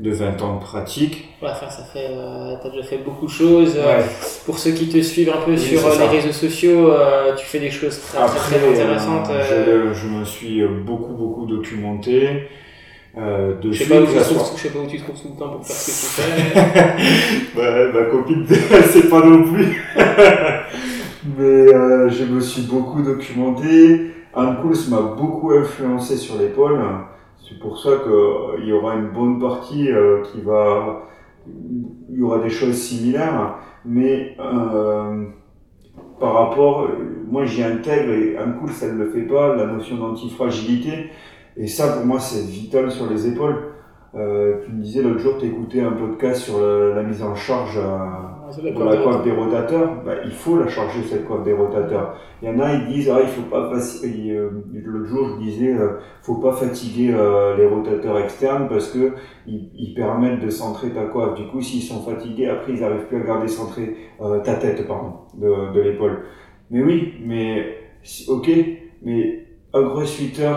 de 0.00 0.10
20 0.10 0.42
ans 0.42 0.56
de 0.56 0.60
pratique. 0.60 1.28
Ouais, 1.40 1.48
enfin, 1.50 1.70
ça 1.70 1.82
fait, 1.82 2.08
euh, 2.10 2.56
t'as 2.62 2.68
déjà 2.68 2.82
fait 2.82 2.98
beaucoup 2.98 3.24
de 3.24 3.30
choses. 3.30 3.74
Euh, 3.76 3.98
Ouais. 3.98 4.04
Pour 4.44 4.58
ceux 4.58 4.72
qui 4.72 4.88
te 4.90 5.00
suivent 5.00 5.30
un 5.30 5.40
peu 5.46 5.52
Oui, 5.52 5.58
sur 5.58 5.84
euh, 5.86 5.98
les 5.98 6.08
réseaux 6.18 6.32
sociaux, 6.32 6.90
euh, 6.92 7.34
tu 7.36 7.46
fais 7.46 7.58
des 7.58 7.70
choses 7.70 7.98
très, 8.02 8.18
très, 8.18 8.24
Après, 8.26 8.56
très 8.58 8.70
intéressantes. 8.82 9.30
euh, 9.30 9.94
je, 9.94 10.00
je 10.00 10.06
me 10.08 10.24
suis 10.24 10.62
beaucoup 10.84 11.14
beaucoup 11.14 11.46
documenté. 11.46 12.48
Euh, 13.16 13.54
je 13.64 13.72
sais 13.72 13.86
pas 13.88 14.00
où 14.02 14.04
tu 14.06 14.12
trouves, 14.18 14.52
je 14.56 14.62
sais 14.62 14.68
pas 14.68 14.78
où 14.80 14.86
tu 14.86 14.98
trouves 14.98 15.18
tout 15.18 15.28
le 15.32 15.38
temps 15.38 15.48
pour 15.52 15.66
faire 15.66 15.74
ce 15.74 15.86
que 15.86 16.22
tu 16.22 17.56
fais. 17.56 17.92
Ma 17.94 18.04
copine, 18.10 18.44
c'est 18.92 19.08
pas 19.08 19.24
non 19.24 19.42
plus. 19.42 19.82
Mais 21.38 21.66
je 22.10 22.24
me 22.24 22.40
suis 22.40 22.62
beaucoup 22.62 23.02
documenté. 23.02 24.12
Anne 24.36 24.58
Kouls 24.60 24.90
m'a 24.90 25.00
beaucoup 25.00 25.50
influencé 25.52 26.16
sur 26.16 26.38
l'épaule. 26.38 26.78
C'est 27.38 27.58
pour 27.58 27.78
ça 27.78 27.90
qu'il 28.04 28.66
y 28.66 28.72
aura 28.72 28.94
une 28.96 29.08
bonne 29.10 29.40
partie 29.40 29.90
euh, 29.90 30.22
qui 30.24 30.40
va. 30.42 31.02
Il 32.10 32.18
y 32.18 32.22
aura 32.22 32.38
des 32.40 32.50
choses 32.50 32.74
similaires. 32.76 33.56
Mais 33.84 34.36
euh, 34.40 35.26
par 36.20 36.34
rapport. 36.34 36.82
euh, 36.82 36.88
Moi, 37.28 37.44
j'y 37.44 37.62
intègre, 37.64 38.12
et 38.12 38.36
Anne 38.36 38.56
Kouls, 38.58 38.70
elle 38.82 38.96
ne 38.96 39.04
le 39.04 39.10
fait 39.10 39.22
pas, 39.22 39.56
la 39.56 39.66
notion 39.66 39.96
d'antifragilité. 39.96 41.10
Et 41.56 41.66
ça, 41.66 41.88
pour 41.94 42.06
moi, 42.06 42.20
c'est 42.20 42.46
vital 42.46 42.90
sur 42.90 43.08
les 43.10 43.26
épaules. 43.26 43.56
Euh, 44.16 44.62
tu 44.64 44.72
me 44.72 44.82
disais 44.82 45.02
l'autre 45.02 45.18
jour, 45.18 45.34
tu 45.38 45.46
écoutais 45.46 45.82
un 45.82 45.92
podcast 45.92 46.40
sur 46.40 46.58
la, 46.58 46.94
la 46.94 47.02
mise 47.02 47.22
en 47.22 47.34
charge 47.34 47.76
euh, 47.76 48.62
la 48.62 48.72
pour 48.72 48.84
la 48.84 48.96
coiffe 48.96 49.22
des 49.24 49.32
rotateurs. 49.32 50.02
Bah, 50.04 50.14
il 50.24 50.30
faut 50.30 50.58
la 50.58 50.68
charger, 50.68 51.02
cette 51.02 51.26
coiffe 51.26 51.44
des 51.44 51.52
rotateurs. 51.52 52.16
Il 52.40 52.48
y 52.48 52.50
en 52.50 52.58
a, 52.60 52.72
ils 52.72 52.86
disent, 52.86 53.10
ah, 53.10 53.18
il 53.20 53.28
faut 53.28 53.42
pas 53.42 53.70
euh, 53.70 54.50
L'autre 54.72 55.06
jour, 55.06 55.28
je 55.34 55.44
disais, 55.44 55.74
euh, 55.74 55.98
faut 56.22 56.36
pas 56.36 56.52
fatiguer 56.52 57.14
les 57.58 57.66
rotateurs 57.66 58.18
externes 58.18 58.68
parce 58.70 58.90
que 58.90 59.12
ils, 59.46 59.70
ils 59.74 59.94
permettent 59.94 60.40
de 60.40 60.48
centrer 60.48 60.90
ta 60.90 61.04
coiffe. 61.04 61.34
Du 61.34 61.46
coup, 61.48 61.60
s'ils 61.60 61.82
sont 61.82 62.00
fatigués, 62.00 62.48
après, 62.48 62.72
ils 62.72 62.82
arrivent 62.82 63.06
plus 63.08 63.18
à 63.18 63.24
garder 63.24 63.48
centré 63.48 63.96
ta 64.44 64.54
tête, 64.54 64.86
pardon, 64.86 65.12
de, 65.34 65.74
de 65.74 65.80
l'épaule. 65.80 66.22
Mais 66.70 66.82
oui, 66.82 67.14
mais 67.22 67.76
ok, 68.28 68.50
mais 69.02 69.44
un 69.74 69.84
crossfitter, 69.84 70.54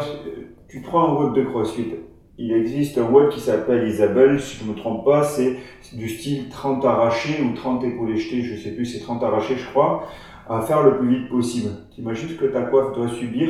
tu 0.70 0.82
prends 0.82 1.10
un 1.10 1.26
WOD 1.26 1.36
de 1.36 1.44
crossfit. 1.44 1.94
Il 2.42 2.54
existe 2.54 2.98
un 2.98 3.04
WOD 3.04 3.28
qui 3.28 3.42
s'appelle 3.42 3.86
Isabelle, 3.86 4.40
si 4.40 4.56
je 4.56 4.64
ne 4.64 4.70
me 4.70 4.76
trompe 4.78 5.04
pas, 5.04 5.24
c'est 5.24 5.58
du 5.92 6.08
style 6.08 6.48
30 6.48 6.86
arrachés 6.86 7.44
ou 7.44 7.54
30 7.54 7.84
épaules 7.84 8.16
jetées, 8.16 8.44
je 8.44 8.56
sais 8.56 8.72
plus, 8.72 8.86
c'est 8.86 9.02
30 9.02 9.22
arrachés, 9.22 9.58
je 9.58 9.70
crois, 9.70 10.06
à 10.48 10.62
faire 10.62 10.82
le 10.84 10.98
plus 10.98 11.10
vite 11.10 11.30
possible. 11.30 11.72
T'imagines 11.94 12.30
ce 12.30 12.36
que 12.36 12.46
ta 12.46 12.62
coiffe 12.62 12.96
doit 12.96 13.10
subir 13.10 13.50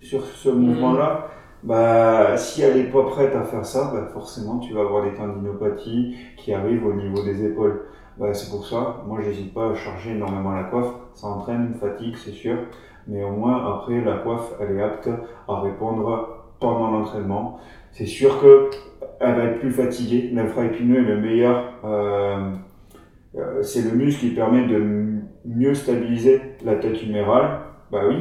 sur 0.00 0.24
ce 0.24 0.48
mouvement-là? 0.48 1.28
Bah, 1.62 2.36
si 2.36 2.62
elle 2.62 2.76
n'est 2.76 2.90
pas 2.90 3.04
prête 3.04 3.36
à 3.36 3.44
faire 3.44 3.64
ça, 3.64 3.92
bah, 3.94 4.08
forcément, 4.12 4.58
tu 4.58 4.74
vas 4.74 4.80
avoir 4.80 5.04
des 5.04 5.14
tendinopathies 5.14 6.16
qui 6.36 6.52
arrivent 6.52 6.86
au 6.86 6.94
niveau 6.94 7.22
des 7.22 7.46
épaules. 7.46 7.82
Bah, 8.18 8.34
c'est 8.34 8.50
pour 8.50 8.66
ça, 8.66 9.04
moi, 9.06 9.20
j'hésite 9.22 9.54
pas 9.54 9.70
à 9.70 9.74
charger 9.76 10.10
énormément 10.10 10.50
la 10.50 10.64
coiffe. 10.64 10.92
Ça 11.14 11.28
entraîne 11.28 11.68
une 11.68 11.74
fatigue, 11.74 12.16
c'est 12.16 12.32
sûr. 12.32 12.56
Mais 13.06 13.22
au 13.22 13.30
moins, 13.30 13.76
après, 13.76 14.00
la 14.00 14.16
coiffe, 14.16 14.54
elle 14.60 14.76
est 14.76 14.82
apte 14.82 15.08
à 15.46 15.60
répondre 15.60 16.40
pendant 16.58 16.90
l'entraînement. 16.90 17.60
C'est 17.94 18.06
sûr 18.06 18.40
que 18.40 18.70
elle 19.20 19.34
va 19.36 19.44
être 19.44 19.60
plus 19.60 19.70
fatiguée. 19.70 20.30
L'infraépineux 20.34 20.98
est 20.98 21.14
le 21.14 21.20
meilleur. 21.20 21.64
euh, 21.84 22.50
euh, 23.36 23.62
c'est 23.62 23.82
le 23.82 23.90
muscle 23.96 24.20
qui 24.20 24.30
permet 24.30 24.66
de 24.66 24.82
mieux 25.44 25.74
stabiliser 25.74 26.40
la 26.64 26.74
tête 26.76 27.02
humérale. 27.02 27.60
Bah 27.90 28.00
oui. 28.08 28.16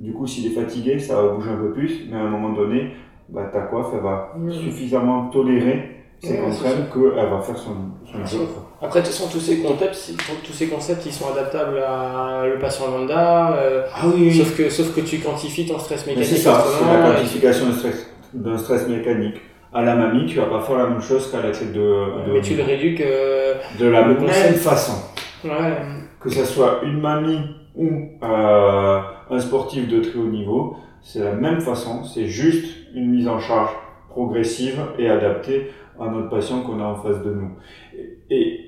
Du 0.00 0.12
coup, 0.12 0.26
s'il 0.26 0.46
est 0.46 0.54
fatigué, 0.54 0.98
ça 0.98 1.20
va 1.20 1.28
bouger 1.28 1.50
un 1.50 1.56
peu 1.56 1.72
plus. 1.72 2.06
Mais 2.10 2.16
à 2.16 2.20
un 2.20 2.28
moment 2.30 2.50
donné, 2.52 2.92
bah, 3.30 3.48
ta 3.52 3.62
coiffe, 3.62 3.88
elle 3.94 4.00
va 4.02 4.34
suffisamment 4.50 5.28
tolérer 5.30 5.92
ces 6.20 6.30
Ouais, 6.30 6.38
c'est 6.50 6.62
contraintes 6.64 6.92
qu'elle 6.92 7.28
va 7.30 7.40
faire 7.40 7.56
son, 7.58 7.74
son 8.04 8.16
Bien 8.18 8.26
job. 8.26 8.40
sûr. 8.40 8.48
Après, 8.82 9.00
de 9.00 9.06
toute 9.06 9.14
façon, 9.14 9.30
tous 9.30 9.40
ces 9.40 9.58
concepts, 9.60 10.08
ils- 10.10 10.16
tous 10.44 10.52
ces 10.52 10.68
concepts, 10.68 11.04
ils 11.06 11.12
sont 11.12 11.30
adaptables 11.32 11.78
à 11.78 12.46
le 12.46 12.58
patient 12.58 12.90
lambda. 12.90 13.54
euh, 13.56 13.82
Ah 13.94 14.04
oui, 14.14 14.32
sauf 14.34 14.56
que, 14.56 14.68
sauf 14.70 14.94
que 14.94 15.00
tu 15.00 15.18
quantifies 15.18 15.66
ton 15.66 15.78
stress 15.78 16.04
Mais 16.06 16.12
mécanique. 16.14 16.30
c'est 16.36 16.42
ça, 16.42 16.62
c'est 16.66 16.84
la 16.84 17.12
quantification 17.14 17.66
d'un 17.66 17.72
stress, 17.72 18.10
d'un 18.36 18.58
stress 18.58 18.88
mécanique. 18.88 19.36
À 19.72 19.82
la 19.82 19.94
mamie, 19.94 20.26
tu 20.26 20.36
vas 20.36 20.46
pas 20.46 20.60
faire 20.60 20.78
la 20.78 20.86
même 20.86 21.00
chose 21.00 21.30
qu'à 21.30 21.42
la 21.42 21.50
tête 21.50 21.72
de, 21.72 21.78
de, 21.80 22.32
Mais 22.32 22.40
tu 22.40 22.54
le 22.54 22.62
réduis 22.62 22.94
que. 22.94 23.78
de 23.78 23.86
la 23.86 24.06
même 24.06 24.16
concept. 24.16 24.58
façon. 24.58 25.02
Ouais. 25.44 25.76
Que 26.20 26.30
ce 26.30 26.44
soit 26.44 26.80
une 26.84 27.00
mamie 27.00 27.40
ou 27.74 27.88
euh, 28.22 29.00
un 29.30 29.38
sportif 29.38 29.86
de 29.88 30.00
très 30.00 30.18
haut 30.18 30.28
niveau, 30.28 30.76
c'est 31.02 31.22
la 31.22 31.32
même 31.32 31.60
façon, 31.60 32.04
c'est 32.04 32.26
juste 32.26 32.64
une 32.94 33.10
mise 33.10 33.28
en 33.28 33.38
charge 33.38 33.70
progressive 34.08 34.80
et 34.98 35.08
adaptée 35.10 35.70
à 36.00 36.08
notre 36.08 36.30
patient 36.30 36.62
qu'on 36.62 36.80
a 36.80 36.84
en 36.84 36.96
face 36.96 37.22
de 37.22 37.30
nous. 37.32 37.50
Et, 37.94 38.34
et, 38.34 38.60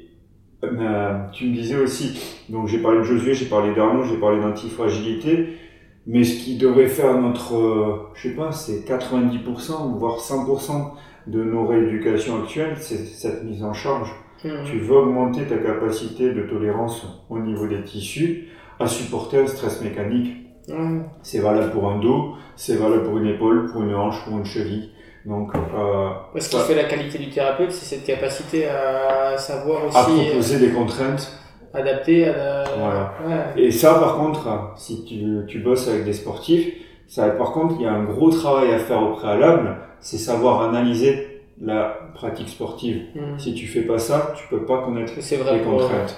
euh, 0.62 1.18
tu 1.33 1.46
me 1.46 1.54
disais 1.54 1.76
aussi, 1.76 2.44
donc 2.48 2.68
j'ai 2.68 2.78
parlé 2.78 2.98
de 2.98 3.04
Josué, 3.04 3.33
j'ai 3.33 3.46
parlé 3.46 3.74
d'Arnaud, 3.74 4.04
j'ai 4.04 4.18
parlé 4.18 4.40
d'antifragilité, 4.40 5.57
mais 6.08 6.24
ce 6.24 6.42
qui 6.42 6.56
devrait 6.56 6.88
faire 6.88 7.20
notre, 7.20 8.10
je 8.14 8.28
sais 8.28 8.34
pas, 8.34 8.50
c'est 8.50 8.88
90% 8.88 9.98
voire 9.98 10.18
100% 10.18 10.92
de 11.26 11.44
nos 11.44 11.66
rééducations 11.66 12.42
actuelles, 12.42 12.76
c'est 12.80 13.04
cette 13.04 13.44
mise 13.44 13.62
en 13.62 13.74
charge. 13.74 14.10
Mhm. 14.42 14.64
Tu 14.64 14.78
veux 14.78 14.96
augmenter 14.96 15.44
ta 15.44 15.58
capacité 15.58 16.32
de 16.32 16.42
tolérance 16.44 17.06
au 17.28 17.38
niveau 17.38 17.66
des 17.66 17.82
tissus 17.82 18.48
à 18.80 18.86
supporter 18.86 19.38
un 19.38 19.46
stress 19.46 19.82
mécanique. 19.82 20.34
Ouais. 20.68 21.00
C'est 21.22 21.40
valable 21.40 21.72
pour 21.72 21.90
un 21.90 21.98
dos, 21.98 22.36
c'est 22.56 22.76
valable 22.76 23.04
pour 23.04 23.18
une 23.18 23.26
épaule, 23.26 23.70
pour 23.70 23.82
une 23.82 23.94
hanche, 23.94 24.24
pour 24.24 24.38
une 24.38 24.46
cheville. 24.46 24.90
Donc, 25.26 25.50
euh, 25.54 26.08
Ce 26.38 26.48
qui 26.48 26.56
fait 26.56 26.74
la 26.74 26.84
qualité 26.84 27.18
du 27.18 27.28
thérapeute, 27.28 27.70
c'est 27.70 27.96
cette 27.96 28.04
capacité 28.04 28.66
à 28.66 29.36
savoir 29.36 29.82
à 29.82 29.86
aussi 29.86 30.24
proposer 30.24 30.58
des 30.58 30.72
contraintes. 30.72 31.38
Adapter 31.74 32.26
à 32.28 32.37
la... 32.37 32.64
Voilà. 32.78 33.12
Ouais. 33.26 33.62
Et 33.62 33.70
ça, 33.70 33.94
par 33.94 34.16
contre, 34.16 34.72
si 34.76 35.04
tu, 35.04 35.24
tu 35.46 35.59
bosses 35.61 35.88
avec 35.88 36.04
des 36.04 36.12
sportifs, 36.12 36.72
ça, 37.07 37.28
par 37.31 37.52
contre, 37.52 37.74
il 37.78 37.83
y 37.83 37.87
a 37.87 37.92
un 37.92 38.04
gros 38.04 38.31
travail 38.31 38.72
à 38.72 38.78
faire 38.78 39.02
au 39.02 39.12
préalable, 39.12 39.76
c'est 40.00 40.18
savoir 40.18 40.62
analyser 40.68 41.42
la 41.61 41.96
pratique 42.14 42.48
sportive. 42.48 43.02
Mhm. 43.14 43.38
Si 43.38 43.54
tu 43.54 43.66
fais 43.66 43.81
pas 43.83 43.98
ça, 43.98 44.33
tu 44.37 44.46
peux 44.48 44.64
pas 44.64 44.83
connaître 44.83 45.12
vrai 45.14 45.54
les 45.59 45.61
pour 45.64 45.74
euh, 45.74 45.78
contraintes. 45.83 46.16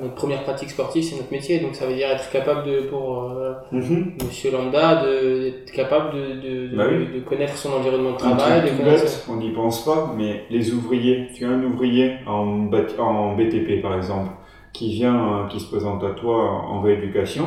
notre 0.00 0.14
première 0.14 0.42
pratique 0.44 0.70
sportive, 0.70 1.02
c'est 1.02 1.16
notre 1.16 1.32
métier, 1.32 1.58
donc 1.58 1.74
ça 1.74 1.86
veut 1.86 1.94
dire 1.94 2.08
être 2.10 2.30
capable 2.30 2.64
de, 2.64 2.82
pour 2.82 3.24
euh, 3.32 3.54
Mhm. 3.72 4.12
Monsieur 4.24 4.52
Lambda, 4.52 5.02
de- 5.04 5.40
d'être 5.50 5.72
capable 5.72 6.14
de, 6.14 6.26
de, 6.34 6.68
de, 6.68 6.76
Bah 6.76 6.84
oui. 6.88 7.08
de 7.18 7.20
connaître 7.24 7.56
son 7.56 7.72
environnement 7.72 8.12
de 8.12 8.16
travail, 8.18 8.62
de 8.62 8.68
connaître. 8.76 9.02
bête, 9.02 9.26
on 9.30 9.36
n'y 9.36 9.50
pense 9.50 9.84
pas, 9.84 10.14
mais 10.16 10.42
les 10.50 10.72
ouvriers, 10.72 11.28
tu 11.34 11.44
as 11.44 11.48
un 11.48 11.62
ouvrier 11.64 12.16
en 12.26 13.34
BTP 13.34 13.82
par 13.82 13.96
exemple, 13.96 14.30
qui 14.72 14.92
vient, 14.94 15.44
euh, 15.44 15.46
qui 15.48 15.60
se 15.60 15.68
présente 15.68 16.02
à 16.04 16.10
toi 16.10 16.36
en 16.50 16.80
rééducation, 16.80 17.46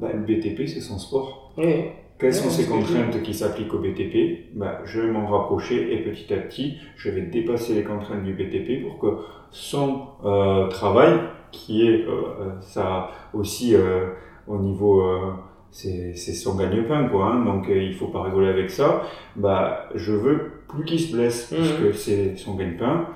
bah, 0.00 0.08
le 0.12 0.20
BTP 0.20 0.66
c'est 0.66 0.80
son 0.80 0.98
sport. 0.98 1.52
Oui. 1.58 1.84
Quelles 2.18 2.34
sont 2.34 2.50
ces 2.50 2.66
contraintes 2.66 3.22
qui 3.22 3.32
s'appliquent 3.32 3.72
au 3.74 3.78
BTP 3.78 4.48
bah, 4.56 4.80
Je 4.84 5.00
vais 5.00 5.10
m'en 5.12 5.28
rapprocher 5.28 5.94
et 5.94 5.98
petit 5.98 6.34
à 6.34 6.38
petit, 6.38 6.74
je 6.96 7.10
vais 7.10 7.22
dépasser 7.22 7.74
les 7.74 7.84
contraintes 7.84 8.24
du 8.24 8.32
BTP 8.32 8.82
pour 8.82 8.98
que 8.98 9.18
son 9.52 10.00
euh, 10.24 10.66
travail, 10.66 11.12
qui 11.52 11.86
est 11.86 12.04
euh, 12.06 12.10
euh, 12.40 12.60
ça 12.60 13.10
aussi 13.32 13.74
euh, 13.76 14.08
au 14.48 14.58
niveau, 14.58 15.00
euh, 15.00 15.32
c'est 15.70 16.14
c'est 16.14 16.32
son 16.32 16.56
gagne-pain 16.56 17.08
quoi, 17.08 17.26
hein, 17.26 17.44
donc 17.44 17.66
il 17.70 17.94
faut 17.94 18.08
pas 18.08 18.22
rigoler 18.24 18.48
avec 18.48 18.70
ça. 18.70 19.02
Bah, 19.36 19.88
je 19.94 20.12
veux 20.12 20.62
plus 20.68 20.84
qu'il 20.84 20.98
se 21.00 21.14
blesse 21.14 21.52
Mhm. 21.52 21.58
puisque 21.58 21.94
c'est 21.94 22.36
son 22.36 22.56
gagne-pain. 22.56 23.06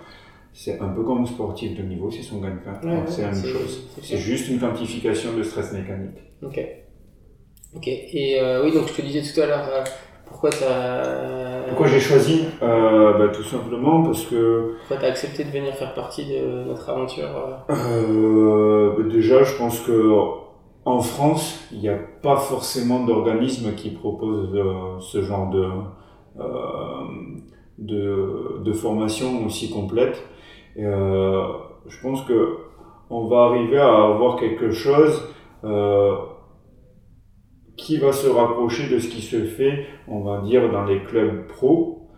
C'est 0.55 0.79
un 0.81 0.89
peu 0.89 1.03
comme 1.03 1.23
un 1.23 1.27
sportif 1.27 1.77
de 1.77 1.83
niveau, 1.83 2.11
c'est 2.11 2.23
son 2.23 2.41
gagne-pain. 2.41 2.79
Ouais, 2.87 3.03
c'est 3.07 3.23
la 3.23 3.31
même 3.31 3.45
chose. 3.45 3.89
c'est 4.03 4.19
juste 4.19 4.49
une 4.49 4.61
quantification 4.61 5.37
de 5.37 5.43
stress 5.43 5.73
mécanique. 5.73 6.19
Ok. 6.43 6.61
Ok. 7.75 7.89
Et 7.89 8.39
euh, 8.41 8.63
oui, 8.65 8.73
donc 8.73 8.89
je 8.89 8.95
te 8.95 9.03
disais 9.03 9.23
tout 9.23 9.41
à 9.41 9.47
l'heure, 9.47 9.67
euh, 9.73 9.85
pourquoi 10.27 10.51
t'as. 10.51 11.63
Pourquoi 11.69 11.87
j'ai 11.87 12.01
choisi 12.01 12.45
euh, 12.63 13.19
bah, 13.19 13.29
Tout 13.29 13.45
simplement 13.45 14.03
parce 14.03 14.27
que 14.27 14.75
Pourquoi 14.81 14.99
t'as 14.99 15.09
accepté 15.09 15.45
de 15.45 15.51
venir 15.51 15.75
faire 15.75 15.95
partie 15.95 16.27
de 16.27 16.65
notre 16.65 16.91
aventure 16.91 17.65
bah, 17.69 19.03
déjà, 19.11 19.43
je 19.43 19.57
pense 19.57 19.81
que 19.81 20.13
en 20.85 21.01
France, 21.01 21.61
il 21.73 21.79
n'y 21.79 21.89
a 21.89 21.99
pas 22.23 22.37
forcément 22.37 23.05
d'organisme 23.05 23.75
qui 23.75 23.91
propose 23.91 24.51
ce 25.01 25.23
genre 25.23 25.49
de, 25.49 25.67
de, 27.79 28.63
de, 28.63 28.73
formation 28.73 29.47
aussi 29.47 29.71
complète. 29.71 30.23
Euh, 30.79 31.47
je 31.87 32.01
pense 32.01 32.25
que 32.25 32.57
on 33.11 33.27
va 33.27 33.45
arriver 33.45 33.79
à 33.79 34.05
avoir 34.05 34.37
quelque 34.37 34.71
chose 34.71 35.29
euh, 35.65 36.17
qui 37.77 37.99
va 37.99 38.13
se 38.13 38.29
rapprocher 38.29 38.93
de 38.93 38.99
ce 38.99 39.09
qui 39.09 39.23
se 39.23 39.45
fait, 39.45 39.87
on 40.09 40.21
va 40.21 40.41
dire, 40.41 40.71
dans 40.71 40.85
les 40.85 41.03
clubs 41.03 41.47
pro 41.47 42.09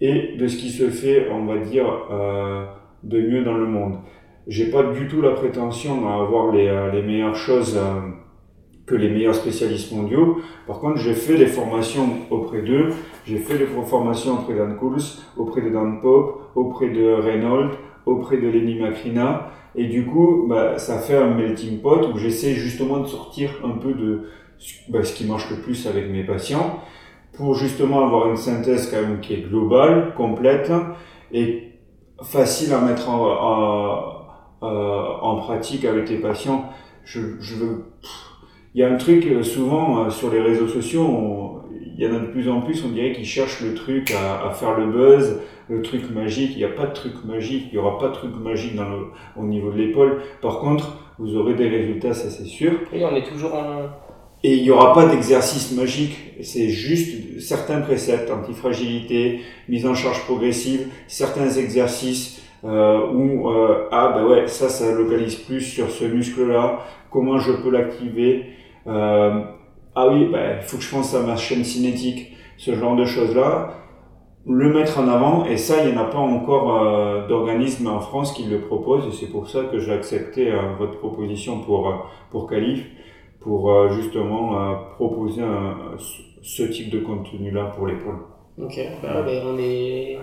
et 0.00 0.36
de 0.36 0.46
ce 0.48 0.56
qui 0.56 0.70
se 0.70 0.88
fait, 0.88 1.28
on 1.30 1.44
va 1.44 1.58
dire, 1.58 1.86
euh, 2.10 2.64
de 3.02 3.20
mieux 3.20 3.44
dans 3.44 3.56
le 3.56 3.66
monde. 3.66 3.98
J'ai 4.46 4.70
pas 4.70 4.82
du 4.82 5.06
tout 5.08 5.20
la 5.20 5.32
prétention 5.32 6.08
à 6.08 6.22
avoir 6.22 6.52
les, 6.52 6.68
euh, 6.68 6.90
les 6.90 7.02
meilleures 7.02 7.36
choses 7.36 7.76
euh, 7.76 8.10
que 8.86 8.94
les 8.94 9.10
meilleurs 9.10 9.34
spécialistes 9.34 9.92
mondiaux. 9.92 10.38
Par 10.66 10.80
contre, 10.80 10.96
j'ai 10.96 11.12
fait 11.12 11.36
les 11.36 11.46
formations 11.46 12.08
auprès 12.30 12.62
d'eux. 12.62 12.88
J'ai 13.26 13.38
fait 13.38 13.58
les 13.58 13.66
formations 13.66 14.34
auprès 14.40 14.54
d'Anne 14.54 14.76
Kouls, 14.76 15.02
auprès 15.36 15.60
de 15.60 15.68
Dan 15.68 16.00
Pope, 16.00 16.40
auprès 16.54 16.88
de 16.88 17.12
Reynolds, 17.12 17.76
auprès 18.06 18.38
de 18.38 18.48
Lenny 18.48 18.78
Macrina. 18.78 19.50
Et 19.74 19.86
du 19.86 20.06
coup, 20.06 20.46
bah, 20.48 20.78
ça 20.78 20.98
fait 20.98 21.16
un 21.16 21.34
melting 21.34 21.80
pot 21.80 22.08
où 22.12 22.18
j'essaie 22.18 22.54
justement 22.54 22.98
de 22.98 23.06
sortir 23.06 23.50
un 23.64 23.78
peu 23.78 23.94
de 23.94 24.22
bah, 24.88 25.02
ce 25.04 25.14
qui 25.14 25.24
marche 25.24 25.50
le 25.50 25.56
plus 25.56 25.86
avec 25.86 26.10
mes 26.10 26.24
patients 26.24 26.80
pour 27.32 27.54
justement 27.54 28.04
avoir 28.04 28.28
une 28.28 28.36
synthèse 28.36 28.90
quand 28.90 29.00
même 29.00 29.20
qui 29.20 29.34
est 29.34 29.48
globale, 29.48 30.14
complète 30.14 30.70
et 31.32 31.70
facile 32.22 32.72
à 32.74 32.80
mettre 32.80 33.08
en, 33.08 34.16
pratique 35.36 35.84
avec 35.84 36.10
les 36.10 36.18
patients. 36.18 36.64
Je, 37.04 37.40
je 37.40 37.54
veux, 37.56 37.84
il 38.74 38.80
y 38.80 38.84
a 38.84 38.92
un 38.92 38.96
truc 38.96 39.26
euh, 39.26 39.42
souvent 39.42 40.04
euh, 40.04 40.10
sur 40.10 40.30
les 40.30 40.40
réseaux 40.40 40.68
sociaux, 40.68 41.59
il 41.96 42.04
y 42.04 42.08
en 42.08 42.14
a 42.14 42.18
de 42.18 42.26
plus 42.26 42.48
en 42.48 42.60
plus, 42.60 42.84
on 42.84 42.88
dirait 42.88 43.12
qu'ils 43.12 43.26
cherchent 43.26 43.60
le 43.62 43.74
truc 43.74 44.12
à, 44.12 44.48
à, 44.48 44.50
faire 44.52 44.78
le 44.78 44.86
buzz, 44.86 45.40
le 45.68 45.82
truc 45.82 46.10
magique. 46.10 46.52
Il 46.52 46.58
n'y 46.58 46.64
a 46.64 46.68
pas 46.68 46.86
de 46.86 46.94
truc 46.94 47.12
magique, 47.24 47.66
il 47.70 47.72
n'y 47.72 47.78
aura 47.78 47.98
pas 47.98 48.08
de 48.08 48.14
truc 48.14 48.32
magique 48.36 48.74
dans 48.74 48.88
le, 48.88 49.06
au 49.36 49.44
niveau 49.44 49.70
de 49.70 49.78
l'épaule. 49.78 50.22
Par 50.40 50.60
contre, 50.60 50.98
vous 51.18 51.36
aurez 51.36 51.54
des 51.54 51.68
résultats, 51.68 52.14
ça 52.14 52.30
c'est 52.30 52.46
sûr. 52.46 52.72
Et 52.92 53.04
on 53.04 53.14
est 53.14 53.26
toujours 53.26 53.54
en, 53.54 53.90
et 54.42 54.56
il 54.56 54.62
n'y 54.62 54.70
aura 54.70 54.94
pas 54.94 55.06
d'exercice 55.06 55.76
magique, 55.76 56.16
c'est 56.40 56.70
juste 56.70 57.40
certains 57.40 57.80
préceptes, 57.82 58.30
antifragilité, 58.30 59.40
mise 59.68 59.86
en 59.86 59.94
charge 59.94 60.24
progressive, 60.24 60.88
certains 61.08 61.50
exercices 61.50 62.42
euh, 62.64 63.06
où, 63.12 63.50
euh, 63.50 63.88
ah 63.92 64.12
ben 64.14 64.24
ouais, 64.26 64.46
ça, 64.46 64.70
ça 64.70 64.92
localise 64.92 65.34
plus 65.34 65.60
sur 65.60 65.90
ce 65.90 66.04
muscle-là, 66.04 66.86
comment 67.10 67.38
je 67.38 67.52
peux 67.52 67.70
l'activer, 67.70 68.46
euh, 68.86 69.42
ah 69.94 70.08
oui, 70.08 70.28
ben, 70.30 70.58
il 70.60 70.62
faut 70.62 70.76
que 70.76 70.82
je 70.82 70.90
pense 70.90 71.14
à 71.14 71.22
ma 71.22 71.36
chaîne 71.36 71.64
cinétique, 71.64 72.32
ce 72.58 72.74
genre 72.74 72.96
de 72.96 73.04
choses-là, 73.04 73.74
le 74.46 74.72
mettre 74.72 74.98
en 74.98 75.08
avant, 75.08 75.44
et 75.44 75.56
ça, 75.56 75.84
il 75.84 75.92
n'y 75.92 75.98
en 75.98 76.00
a 76.02 76.04
pas 76.04 76.18
encore 76.18 76.82
euh, 76.82 77.26
d'organisme 77.28 77.86
en 77.88 78.00
France 78.00 78.32
qui 78.32 78.44
le 78.44 78.60
propose, 78.60 79.06
et 79.06 79.12
c'est 79.12 79.30
pour 79.30 79.48
ça 79.48 79.64
que 79.64 79.78
j'ai 79.78 79.92
accepté 79.92 80.50
euh, 80.50 80.74
votre 80.78 80.98
proposition 80.98 81.60
pour, 81.60 81.88
euh, 81.88 81.94
pour 82.30 82.48
Calif 82.48 82.86
pour 83.40 83.70
euh, 83.70 83.88
justement 83.90 84.74
proposer 84.96 85.42
un, 85.42 85.96
ce 86.42 86.62
type 86.64 86.90
de 86.90 87.00
contenu-là 87.00 87.72
pour 87.74 87.86
l'épaule. 87.86 88.18
Ok, 88.58 88.78
bah, 89.02 89.22
ben, 89.22 89.42
on 89.46 89.58
est, 89.58 90.18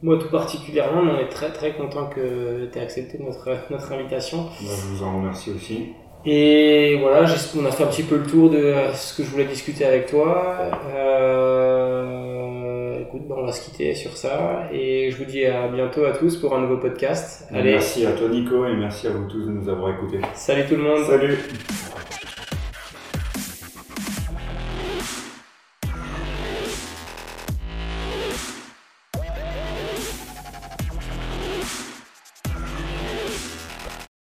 moi 0.00 0.16
tout 0.16 0.30
particulièrement, 0.30 1.02
on 1.02 1.18
est 1.18 1.28
très 1.28 1.52
très 1.52 1.74
content 1.74 2.06
que 2.06 2.70
tu 2.70 2.78
aies 2.78 2.82
accepté 2.82 3.18
notre, 3.18 3.48
notre 3.70 3.92
invitation. 3.92 4.44
Bah, 4.44 4.50
je 4.60 4.94
vous 4.94 5.02
en 5.02 5.16
remercie 5.16 5.50
aussi. 5.50 5.88
Et 6.24 6.98
voilà, 7.00 7.26
on 7.58 7.64
a 7.64 7.72
fait 7.72 7.82
un 7.82 7.88
petit 7.88 8.04
peu 8.04 8.16
le 8.18 8.26
tour 8.26 8.50
de 8.50 8.74
ce 8.94 9.16
que 9.16 9.24
je 9.24 9.30
voulais 9.30 9.44
discuter 9.44 9.84
avec 9.84 10.06
toi. 10.06 10.56
Euh, 10.94 12.22
écoute, 13.00 13.22
ben, 13.28 13.34
on 13.38 13.46
va 13.46 13.52
se 13.52 13.64
quitter 13.68 13.94
sur 13.94 14.16
ça. 14.16 14.68
Et 14.72 15.10
je 15.10 15.16
vous 15.16 15.24
dis 15.24 15.44
à 15.46 15.66
bientôt 15.68 16.04
à 16.04 16.12
tous 16.12 16.36
pour 16.36 16.54
un 16.54 16.60
nouveau 16.60 16.76
podcast. 16.76 17.48
Allez. 17.52 17.72
Merci 17.72 18.06
à 18.06 18.12
toi 18.12 18.28
Nico 18.28 18.64
et 18.66 18.76
merci 18.76 19.08
à 19.08 19.10
vous 19.10 19.28
tous 19.28 19.46
de 19.46 19.50
nous 19.50 19.68
avoir 19.68 19.90
écoutés. 19.94 20.20
Salut 20.34 20.64
tout 20.66 20.76
le 20.76 20.82
monde. 20.82 21.04
Salut. 21.04 21.38